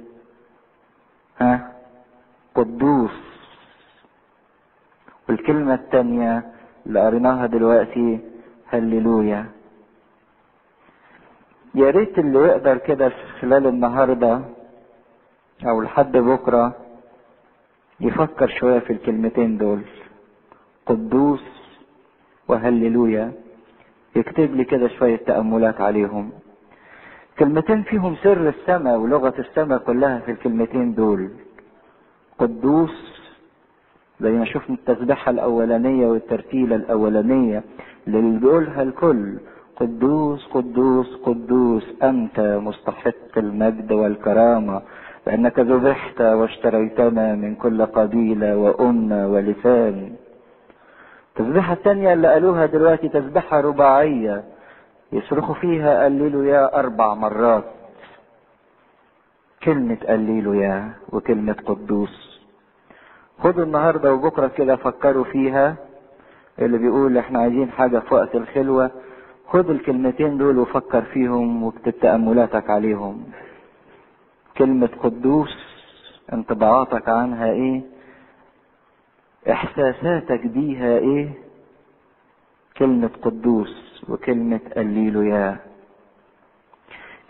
[1.40, 1.72] ها؟
[2.54, 3.10] قدوس
[5.28, 6.52] والكلمة التانية
[6.86, 8.18] اللي قريناها دلوقتي
[8.68, 9.46] هللويا
[11.74, 14.40] يا ريت اللي يقدر كده خلال النهارده
[15.66, 16.76] أو لحد بكرة
[18.00, 19.80] يفكر شوية في الكلمتين دول.
[20.86, 21.44] قدوس
[22.48, 23.32] وهللويا.
[24.16, 26.30] يكتب لي كده شوية تأملات عليهم.
[27.38, 31.30] كلمتين فيهم سر السماء ولغة السماء كلها في الكلمتين دول.
[32.38, 33.20] قدوس
[34.20, 37.62] زي ما شفنا التسبيحة الأولانية والترتيلة الأولانية
[38.06, 39.38] اللي بيقولها الكل.
[39.76, 41.84] قدوس قدوس قدوس.
[42.02, 44.82] أنت مستحق المجد والكرامة.
[45.26, 50.12] لأنك ذبحت واشتريتنا من كل قبيلة وأمة ولسان.
[51.30, 54.44] التسبيحة الثانية اللي قالوها دلوقتي تسبيحة رباعية.
[55.12, 57.64] يصرخوا فيها قللوا يا أربع مرات.
[59.62, 62.40] كلمة قللوا يا وكلمة قدوس.
[63.42, 65.76] خدوا النهاردة وبكرة كده فكروا فيها.
[66.58, 68.90] اللي بيقول إحنا عايزين حاجة في وقت الخلوة.
[69.48, 73.24] خد الكلمتين دول وفكر فيهم واكتب تأملاتك عليهم.
[74.60, 75.56] كلمة قدوس
[76.32, 77.82] انطباعاتك عنها إيه؟
[79.50, 81.28] إحساساتك بيها إيه؟
[82.76, 85.56] كلمة قدوس وكلمة قليلوا يا.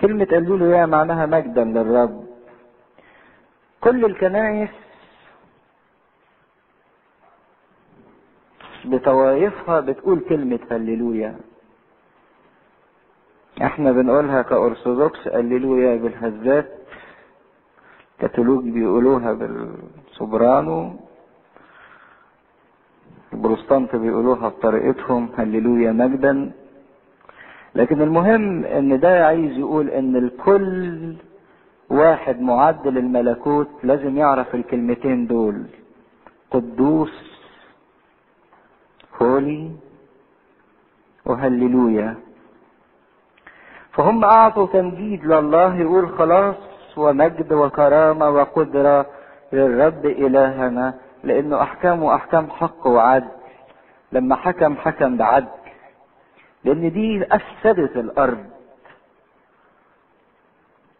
[0.00, 2.26] كلمة هللويا معناها مجدا للرب.
[3.80, 4.70] كل الكنائس
[8.84, 11.38] بطوائفها بتقول كلمة هللويا.
[13.62, 16.79] إحنا بنقولها كأرثوذكس هللويا بالهزات.
[18.20, 20.78] كاثوليك بيقولوها بالسوبرانو
[23.32, 26.52] البروستانت بيقولوها بطريقتهم هللويا مجدا.
[27.74, 31.14] لكن المهم إن ده عايز يقول إن الكل
[31.90, 35.66] واحد معد للملكوت لازم يعرف الكلمتين دول.
[36.50, 37.14] قدوس
[39.22, 39.70] هولي
[41.26, 42.16] وهللويا.
[43.92, 46.56] فهم أعطوا تمجيد لله يقول خلاص
[46.98, 49.06] ومجد وكرامة وقدرة
[49.52, 53.28] للرب إلهنا لأنه أحكامه أحكام حق وعدل.
[54.12, 55.46] لما حكم حكم بعدل.
[56.64, 58.44] لأن دي أفسدت الأرض.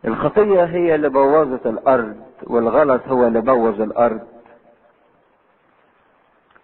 [0.04, 4.20] الخطية هي اللي بوظت الأرض والغلط هو اللي بوظ الأرض.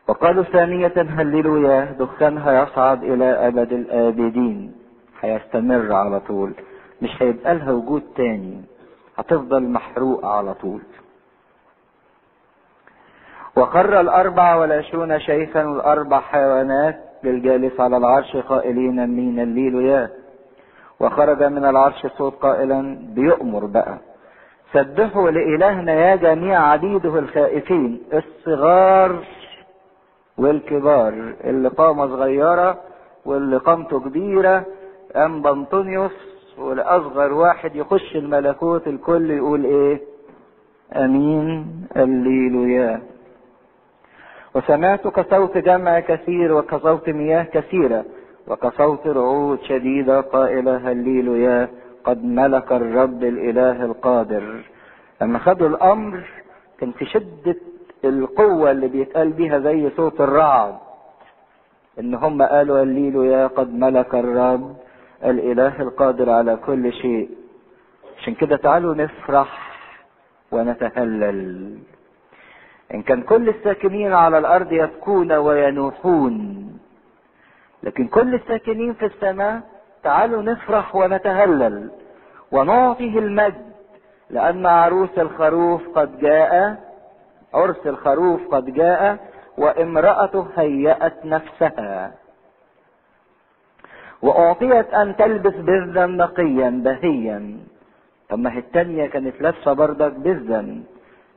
[0.08, 4.74] وقالوا ثانية هللويا دخانها يصعد إلى أبد الآبدين.
[5.20, 6.52] هيستمر على طول.
[7.02, 8.62] مش هيبقى لها وجود تاني.
[9.18, 10.80] هتفضل محروقة على طول.
[13.56, 20.10] وقر الأربع والعشرون شيخا والأربع حيوانات للجالس على العرش قائلين من الليلويا
[21.00, 23.98] وخرج من العرش صوت قائلا بيؤمر بقى.
[24.72, 29.24] سبحوا لإلهنا يا جميع عبيده الخائفين الصغار
[30.38, 31.34] والكبار.
[31.44, 32.80] اللي قامة صغيرة
[33.24, 34.64] واللي قامته كبيرة.
[35.16, 40.00] أم بنطونيوس؟ والأصغر واحد يخش الملكوت الكل يقول إيه؟
[40.96, 41.66] أمين
[41.96, 43.02] الليلويا
[44.54, 48.04] وسمعت كصوت جمع كثير وكصوت مياه كثيرة
[48.48, 51.68] وكصوت رعود شديدة قائلة هللويا
[52.04, 54.64] قد ملك الرب الإله القادر.
[55.22, 56.24] لما خدوا الأمر
[56.78, 57.56] كان في شدة
[58.04, 60.74] القوة اللي بيتقال بيها زي صوت الرعد.
[62.00, 64.76] إن هم قالوا الليل يا قد ملك الرب
[65.26, 67.30] الإله القادر على كل شيء.
[68.18, 69.76] عشان كده تعالوا نفرح
[70.52, 71.78] ونتهلل.
[72.94, 76.66] إن كان كل الساكنين على الأرض يبكون وينوحون
[77.82, 79.60] لكن كل الساكنين في السماء
[80.02, 81.90] تعالوا نفرح ونتهلل.
[82.52, 83.66] ونعطيه المجد
[84.30, 86.76] لأن عروس الخروف قد جاء
[87.54, 89.18] عرس الخروف قد جاء
[89.58, 92.14] وامرأته هيأت نفسها.
[94.22, 97.56] وأعطيت أن تلبس بذا نقيا بهيا.
[98.28, 100.66] طب ما هي التانية كانت لابسة بردك بذا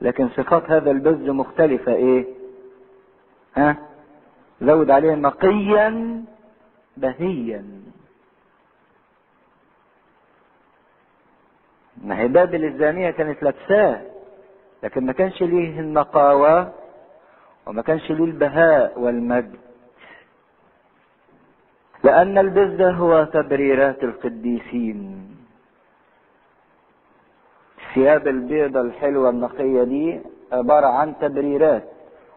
[0.00, 1.92] لكن صفات هذا البذ مختلفة.
[1.92, 2.26] إيه؟
[3.56, 3.76] ها؟
[4.60, 6.24] زود عليه نقيا
[6.96, 7.64] بهيا.
[12.04, 14.00] ما هي بابل الزانية كانت لابساه
[14.82, 16.72] لكن ما كانش ليه النقاوة
[17.66, 19.56] وما كانش ليه البهاء والمجد
[22.04, 25.26] لأن البذ هو تبريرات القديسين.
[27.78, 30.20] الثياب البيضة الحلوة النقية دي
[30.52, 31.84] عبارة عن تبريرات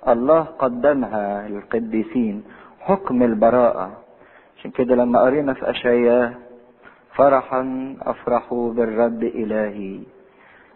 [0.07, 2.43] الله قدمها للقديسين
[2.79, 3.91] حكم البراءة.
[4.57, 6.33] عشان كده لما قرينا في أشعياء
[7.15, 9.99] فرحا أفرح بالرب إلهي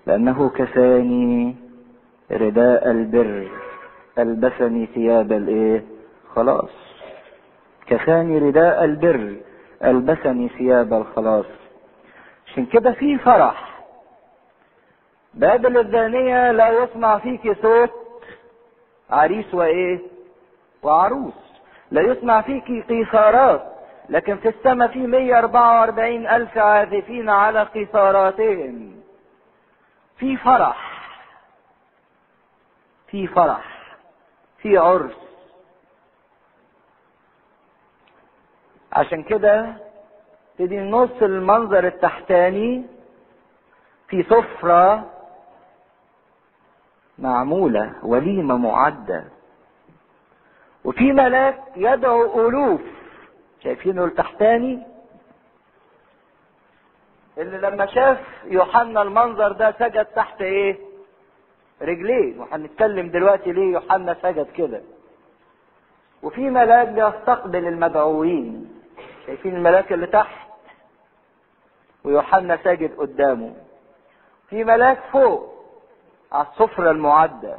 [0.07, 1.55] لأنه كساني
[2.31, 3.47] رداء البر
[4.19, 5.83] ألبسني ثياب الإيه؟
[6.35, 6.86] خلاص.
[7.87, 9.35] كساني رداء البر
[9.83, 11.45] ألبسني ثياب الخلاص.
[12.47, 13.81] عشان كده في فرح.
[15.33, 17.91] بابل الزانية لا يسمع فيك صوت.
[19.09, 19.99] عريس وإيه؟
[20.83, 21.33] وعروس.
[21.91, 23.73] لا يسمع فيك قيثارات
[24.09, 29.01] لكن في السماء في 144 ألف عازفين على قيثاراتهم
[30.17, 31.01] في فرح.
[33.07, 33.95] في فرح.
[34.57, 35.26] في عرس.
[38.97, 39.73] عشان كده
[40.57, 42.85] تدي نص المنظر التحتاني
[44.07, 45.11] في سفرة
[47.19, 49.23] معمولة وليمة معدة.
[50.85, 52.81] وفي ملاك يدعو ألوف.
[53.63, 54.83] شايفينه التحتاني
[57.37, 60.77] اللي لما شاف يوحنا المنظر ده سجد تحت إيه؟
[61.81, 62.39] رجليه.
[62.39, 64.81] وهنتكلم دلوقتي ليه يوحنا سجد كده.
[66.23, 68.76] وفي ملاك بيستقبل المدعوين.
[69.27, 70.47] شايفين الملاك اللي تحت.
[72.03, 73.53] ويوحنا ساجد قدامه.
[74.49, 75.53] في ملاك فوق
[76.31, 77.57] على السفرة المعدة.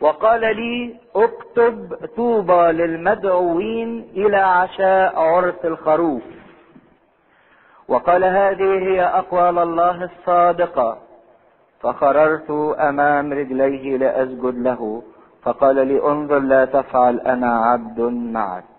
[0.00, 6.22] وقال لي اكتب طوبى للمدعوين إلى عشاء عرس الخروف.
[7.88, 10.98] وقال هذه هي أقوال الله الصادقة.
[11.80, 12.50] فخررت
[12.80, 15.02] أمام رجليه لأسجد له.
[15.42, 18.75] فقال لي انظر لا تفعل أنا عبد معك.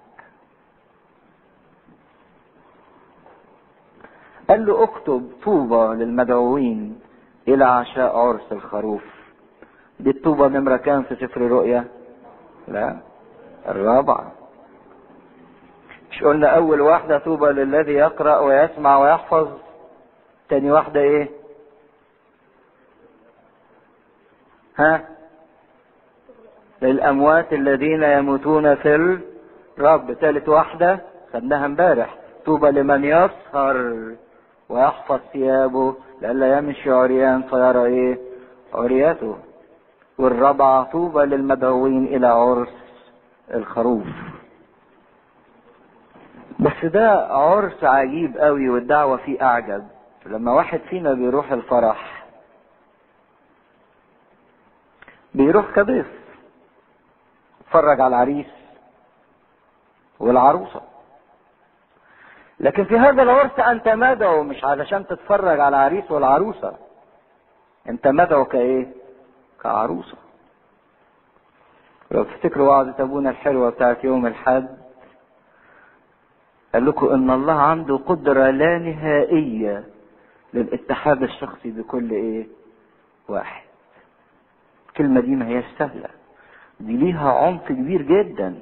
[4.49, 6.99] قال له اكتب طوبى للمدعوين
[7.47, 9.03] إلى عشاء عرس الخروف.
[9.99, 11.85] دي الطوبة نمرة كام في سفر الرؤيا؟
[12.67, 12.97] لا
[13.67, 14.31] الرابعة.
[16.11, 19.47] مش قلنا أول واحدة طوبى للذي يقرأ ويسمع ويحفظ؟
[20.49, 21.29] تاني واحدة إيه؟
[24.77, 25.05] ها؟
[26.81, 29.19] للأموات الذين يموتون في
[29.77, 30.13] الرب.
[30.13, 30.99] ثالث واحدة
[31.33, 32.17] خدناها امبارح.
[32.45, 34.15] طوبى لمن يسهر.
[34.69, 38.17] ويحفظ ثيابه لئلا يمشي عريان فيرى إيه
[38.73, 39.37] عرياته
[40.17, 42.73] والرابعة طوبى للمدعوين إلى عرس
[43.53, 44.07] الخروف.
[46.59, 49.87] بس ده عرس عجيب قوي والدعوة فيه أعجب.
[50.25, 52.25] لما واحد فينا بيروح الفرح
[55.33, 56.07] بيروح كضيف
[57.61, 58.47] يتفرج على العريس
[60.19, 60.81] والعروسة.
[62.59, 66.73] لكن في هذا العرس أنت مدعو مش علشان تتفرج على العريس والعروسة
[67.89, 68.87] أنت مدعو كإيه؟
[69.63, 70.17] كعروسة
[72.11, 74.77] لو تفتكروا وعظة أبونا الحلوة بتاعت يوم الحد
[76.73, 79.83] قال لكم إن الله عنده قدرة لا نهائية
[80.53, 82.47] للاتحاد الشخصي بكل إيه؟
[83.27, 83.63] واحد.
[84.87, 86.09] الكلمة دي ما هي سهلة.
[86.79, 88.55] دي ليها عمق كبير جدا.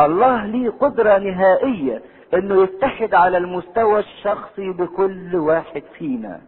[0.00, 2.02] الله ليه قدرة نهائية
[2.34, 6.40] إنه يتحد على المستوى الشخصي بكل واحد فينا.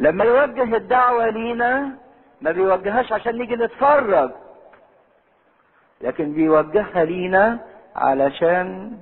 [0.00, 1.98] لما يوجه الدعوة لينا
[2.40, 4.30] ما بيوجههاش عشان نيجي نتفرج
[6.00, 7.58] لكن بيوجهها لينا
[7.96, 8.98] علشان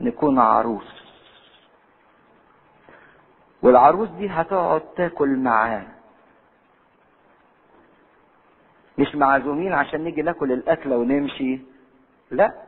[0.00, 1.02] نكون عروس.
[3.62, 5.86] والعروس دي هتقعد تاكل معاه.
[8.98, 11.60] مش معزومين عشان نيجي ناكل الأكلة ونمشي
[12.30, 12.65] لا.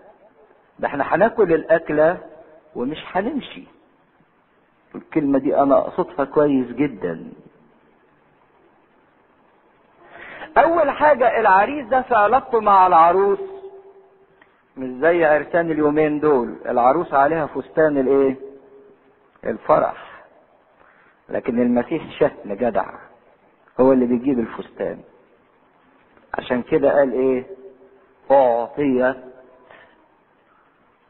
[0.79, 2.19] ده إحنا هناكل الأكلة
[2.77, 3.65] ومش هنمشي
[4.95, 7.33] الكلمة دي أنا أقصدها كويس جدا.
[10.59, 13.39] أول حاجة العريس ده في علاقته مع العروس.
[14.77, 16.57] مش زي عرسان اليومين دول.
[16.67, 18.37] العروس عليها فستان الإيه؟
[19.45, 20.23] الفرح.
[21.29, 22.87] لكن المسيح شتم جدع.
[23.81, 25.01] هو اللي بيجيب الفستان.
[26.35, 27.47] عشان كده قال إيه؟
[28.31, 29.17] أعطيت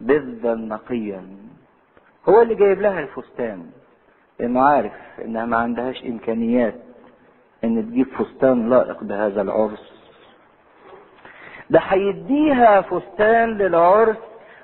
[0.00, 1.26] بذا نقيا.
[2.28, 3.70] هو اللي جايب لها الفستان.
[4.38, 4.92] لأنه عارف
[5.24, 6.74] إنها ما عندهاش إمكانيات
[7.64, 9.92] إن تجيب فستان لائق بهذا العرس.
[11.70, 14.16] ده هيديها فستان للعرس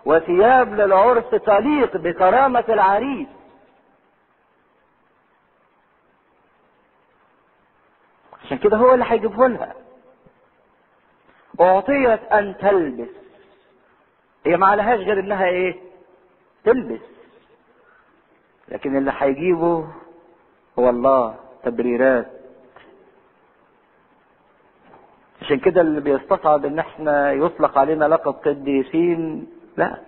[0.05, 3.29] وثياب للعرس تليق بكرامة العريس.
[8.45, 9.75] عشان كده هو اللي هيجيبه لها
[11.61, 13.24] أعطيت أن تلبس.
[14.47, 15.75] هي ما عليهاش غير إنها إيه؟
[16.65, 17.01] تلبس.
[18.69, 19.87] لكن اللي هيجيبه
[20.79, 21.35] هو الله
[21.65, 22.27] تبريرات.
[25.43, 29.99] عشان كده اللي بيستصعب إن إحنا يطلق علينا لقب قديسين لا.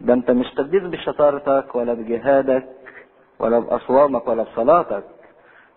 [0.00, 2.68] ده أنت مش قديس بشطارتك ولا بجهادك
[3.38, 5.04] ولا بأصوامك ولا بصلاتك.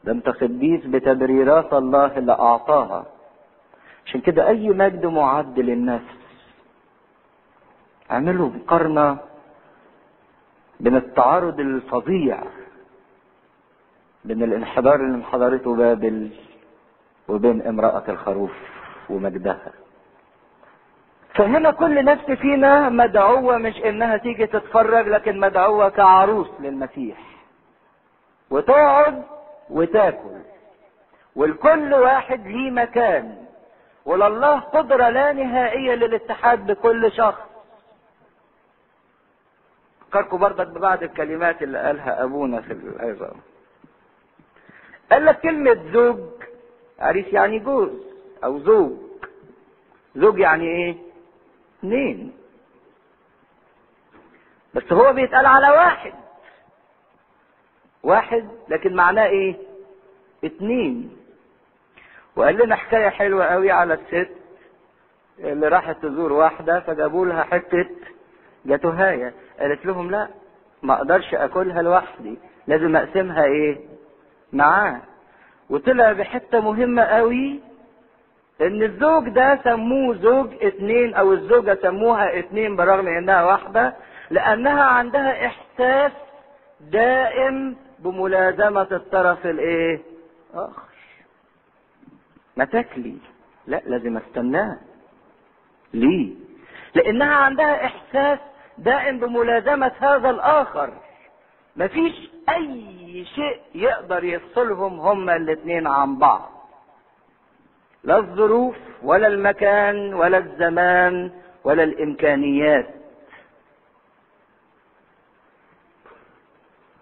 [0.03, 3.05] ده أنت قديس بتبريرات الله اللي أعطاها.
[4.05, 6.22] عشان كده أي مجد معد للنفس.
[8.11, 9.17] أعملوا مقارنة
[10.79, 12.43] بين التعارض الفظيع
[14.25, 16.29] بين الانحدار اللي انحدرته بابل
[17.27, 18.51] وبين امرأة الخروف
[19.09, 19.71] ومجدها.
[21.35, 27.17] فهنا كل نفس فينا مدعوة مش إنها تيجي تتفرج لكن مدعوة كعروس للمسيح.
[28.49, 29.23] وتقعد
[29.69, 30.41] وتاكل.
[31.35, 33.45] والكل واحد ليه مكان.
[34.05, 37.52] ولله قدرة لا نهائية للاتحاد بكل شخص.
[40.14, 43.36] فكركم برضك ببعض الكلمات اللي قالها ابونا في العظام
[45.11, 46.20] قال لك كلمة زوج
[46.99, 47.89] عريس يعني جوز
[48.43, 48.97] أو زوج.
[50.16, 50.95] زوج يعني إيه؟
[51.80, 52.34] اثنين
[54.74, 56.14] بس هو بيتقال على واحد.
[58.03, 59.55] واحد لكن معناه إيه؟
[60.43, 61.18] اتنين.
[62.36, 64.32] وقال لنا حكاية حلوة قوي على الست
[65.39, 67.89] اللي راحت تزور واحدة فجابوا لها حتة
[68.66, 70.28] جاتوهايه قالت لهم لا
[70.84, 72.38] ما أقدرش أكلها لوحدي
[72.68, 73.78] لازم أقسمها إيه؟
[74.53, 75.01] معاه.
[75.70, 77.59] وطلع بحتة مهمة قوي
[78.61, 83.93] إن الزوج ده سموه زوج اتنين أو الزوجة سموها اتنين برغم إنها واحدة
[84.30, 86.11] لأنها عندها إحساس
[86.82, 90.01] دائم بملازمة الطرف الإيه؟
[90.53, 90.84] آخر.
[92.57, 93.16] ما تاكلي.
[93.68, 94.78] لا لازم أستناه.
[95.93, 96.34] ليه؟
[96.95, 98.39] لأنها عندها إحساس
[98.78, 100.93] دائم بملازمة هذا الآخر.
[101.76, 106.51] مفيش أي شيء يقدر يفصلهم هما الاثنين عن بعض.
[108.03, 111.32] لا الظروف ولا المكان ولا الزمان
[111.63, 112.89] ولا الإمكانيات.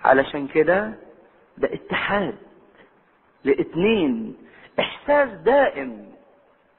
[0.04, 0.94] علشان كده
[1.58, 2.36] ده اتحاد
[3.44, 4.38] لاتنين
[4.80, 6.12] إحساس دائم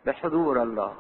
[0.07, 0.95] بحضور الله.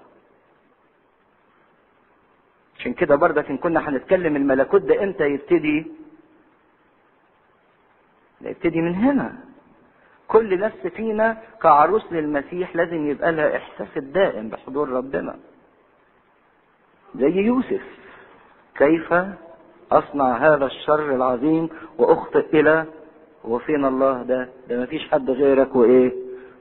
[2.82, 5.86] عشان كده برضك ان كنا هنتكلم الملكوت ده إمتى يبتدي؟
[8.40, 9.32] يبتدي من هنا.
[10.28, 15.36] كل نفس فينا كعروس للمسيح لازم يبقى لها إحساس الدائم بحضور ربنا.
[17.14, 17.82] زي يوسف.
[18.76, 19.14] كيف
[19.92, 21.68] أصنع هذا الشر العظيم
[21.98, 22.86] وأخطئ إلى
[23.44, 26.12] وفين الله ده؟ ده مفيش حد غيرك وإيه؟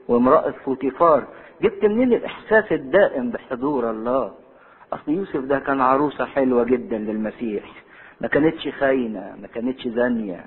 [0.08, 1.24] وامرأة فوتيفار.
[1.62, 4.34] جبت منين الإحساس الدائم بحضور الله؟
[4.92, 7.64] اصل يوسف ده كان عروسة حلوة جدا للمسيح.
[8.20, 10.44] ما كانتش خاينة ما كانتش زانية.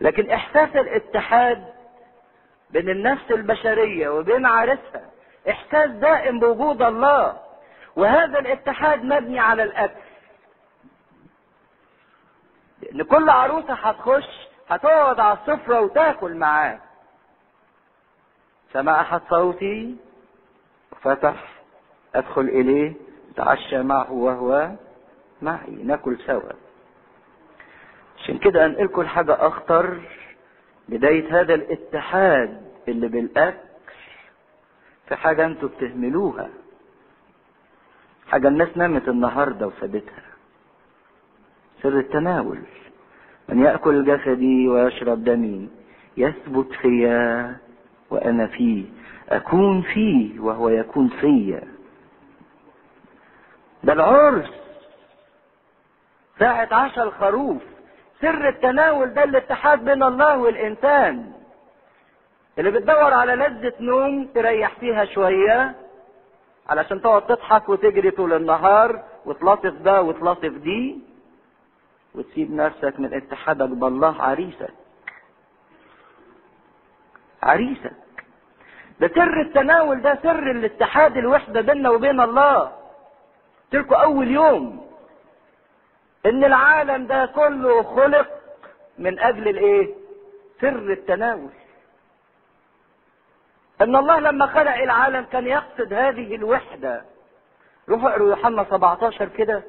[0.00, 1.64] لكن إحساس الاتحاد
[2.70, 5.10] بين النفس البشرية وبين عارسها
[5.50, 7.40] إحساس دائم بوجود الله.
[7.96, 10.00] وهذا الاتحاد مبني على الأكل.
[12.82, 16.78] لأن كل عروسة هتخش هتقعد على السفرة وتاكل معاه.
[18.72, 19.96] سمع احد صوتي
[20.92, 21.53] وفتح
[22.14, 22.92] أدخل إليه
[23.34, 24.70] أتعشى معه وهو
[25.42, 26.52] معي ناكل سوا.
[28.18, 30.00] عشان كده انقلكم لحاجة أخطر
[30.88, 33.58] بداية هذا الاتحاد اللي بالأكل
[35.08, 36.48] في حاجة أنتوا بتهملوها.
[38.28, 40.22] حاجة الناس نامت النهاردة وسابتها.
[41.82, 42.58] سر التناول.
[43.48, 45.68] من يأكل جسدي ويشرب دمي
[46.16, 47.56] يثبت فيا
[48.10, 48.84] وأنا فيه.
[49.28, 51.73] أكون فيه وهو يكون فيا.
[53.84, 54.50] ده العرس.
[56.38, 57.62] ساعة عشاء الخروف
[58.20, 61.32] سر التناول ده الاتحاد بين الله والإنسان.
[62.58, 65.74] اللي بتدور على لذة نوم تريح فيها شوية
[66.68, 70.98] علشان تقعد تضحك وتجري طول النهار وتلاطف ده وتلاطف دي
[72.14, 74.70] وتسيب نفسك من اتحادك بالله عريسك.
[77.42, 77.92] عريسك.
[79.00, 82.72] ده سر التناول ده سر الاتحاد الوحدة بيننا وبين الله.
[83.74, 84.86] تلكوا أول يوم.
[86.26, 88.28] إن العالم ده كله خلق
[88.98, 89.94] من أجل الإيه؟
[90.60, 91.50] سر التناول.
[93.80, 97.02] إن الله لما خلق العالم كان يقصد هذه الوحدة.
[97.88, 99.62] روحوا اقروا يوحنا 17 كده.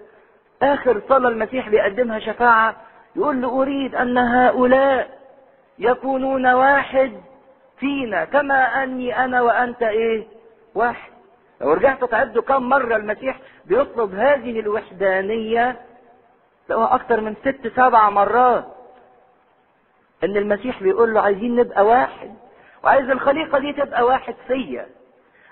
[0.61, 2.75] آخر صلاة المسيح بيقدمها شفاعة.
[3.15, 5.19] يقول له أريد أن هؤلاء
[5.79, 7.21] يكونون واحد
[7.79, 8.25] فينا.
[8.25, 10.27] كما أني أنا وأنت إيه؟
[10.75, 11.14] واحد.
[11.61, 15.81] لو رجعتوا تعدوا كم مرة المسيح بيطلب هذه الوحدانية
[16.67, 18.65] تلاقوها أكتر من ست سبع مرات
[20.23, 22.33] إن المسيح بيقول له عايزين نبقى واحد
[22.83, 24.87] وعايز الخليقة دي تبقى واحد فيا.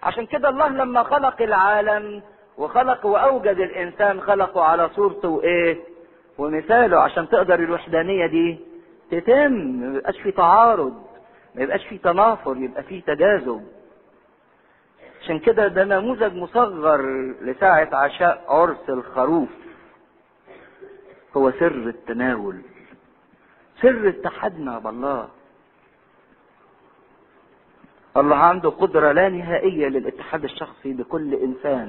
[0.04, 2.22] عشان كده الله لما خلق العالم
[2.58, 5.78] وخلق وأوجد الإنسان خلقه على صورته وايه
[6.38, 8.60] ومثاله عشان تقدر الوحدانية دي
[9.12, 11.04] تتم ما يبقاش في تعارض
[11.56, 13.66] ما يبقاش في تنافر يبقى في تجاذب.
[15.24, 17.02] عشان كده ده نموذج مصغر
[17.42, 19.50] لساعة عشاء عرس الخروف.
[21.38, 22.62] هو سر التناول.
[23.82, 25.30] سر اتحادنا بالله
[28.18, 31.82] الله عنده قدرة لا نهائية للاتحاد الشخصي بكل إنسان.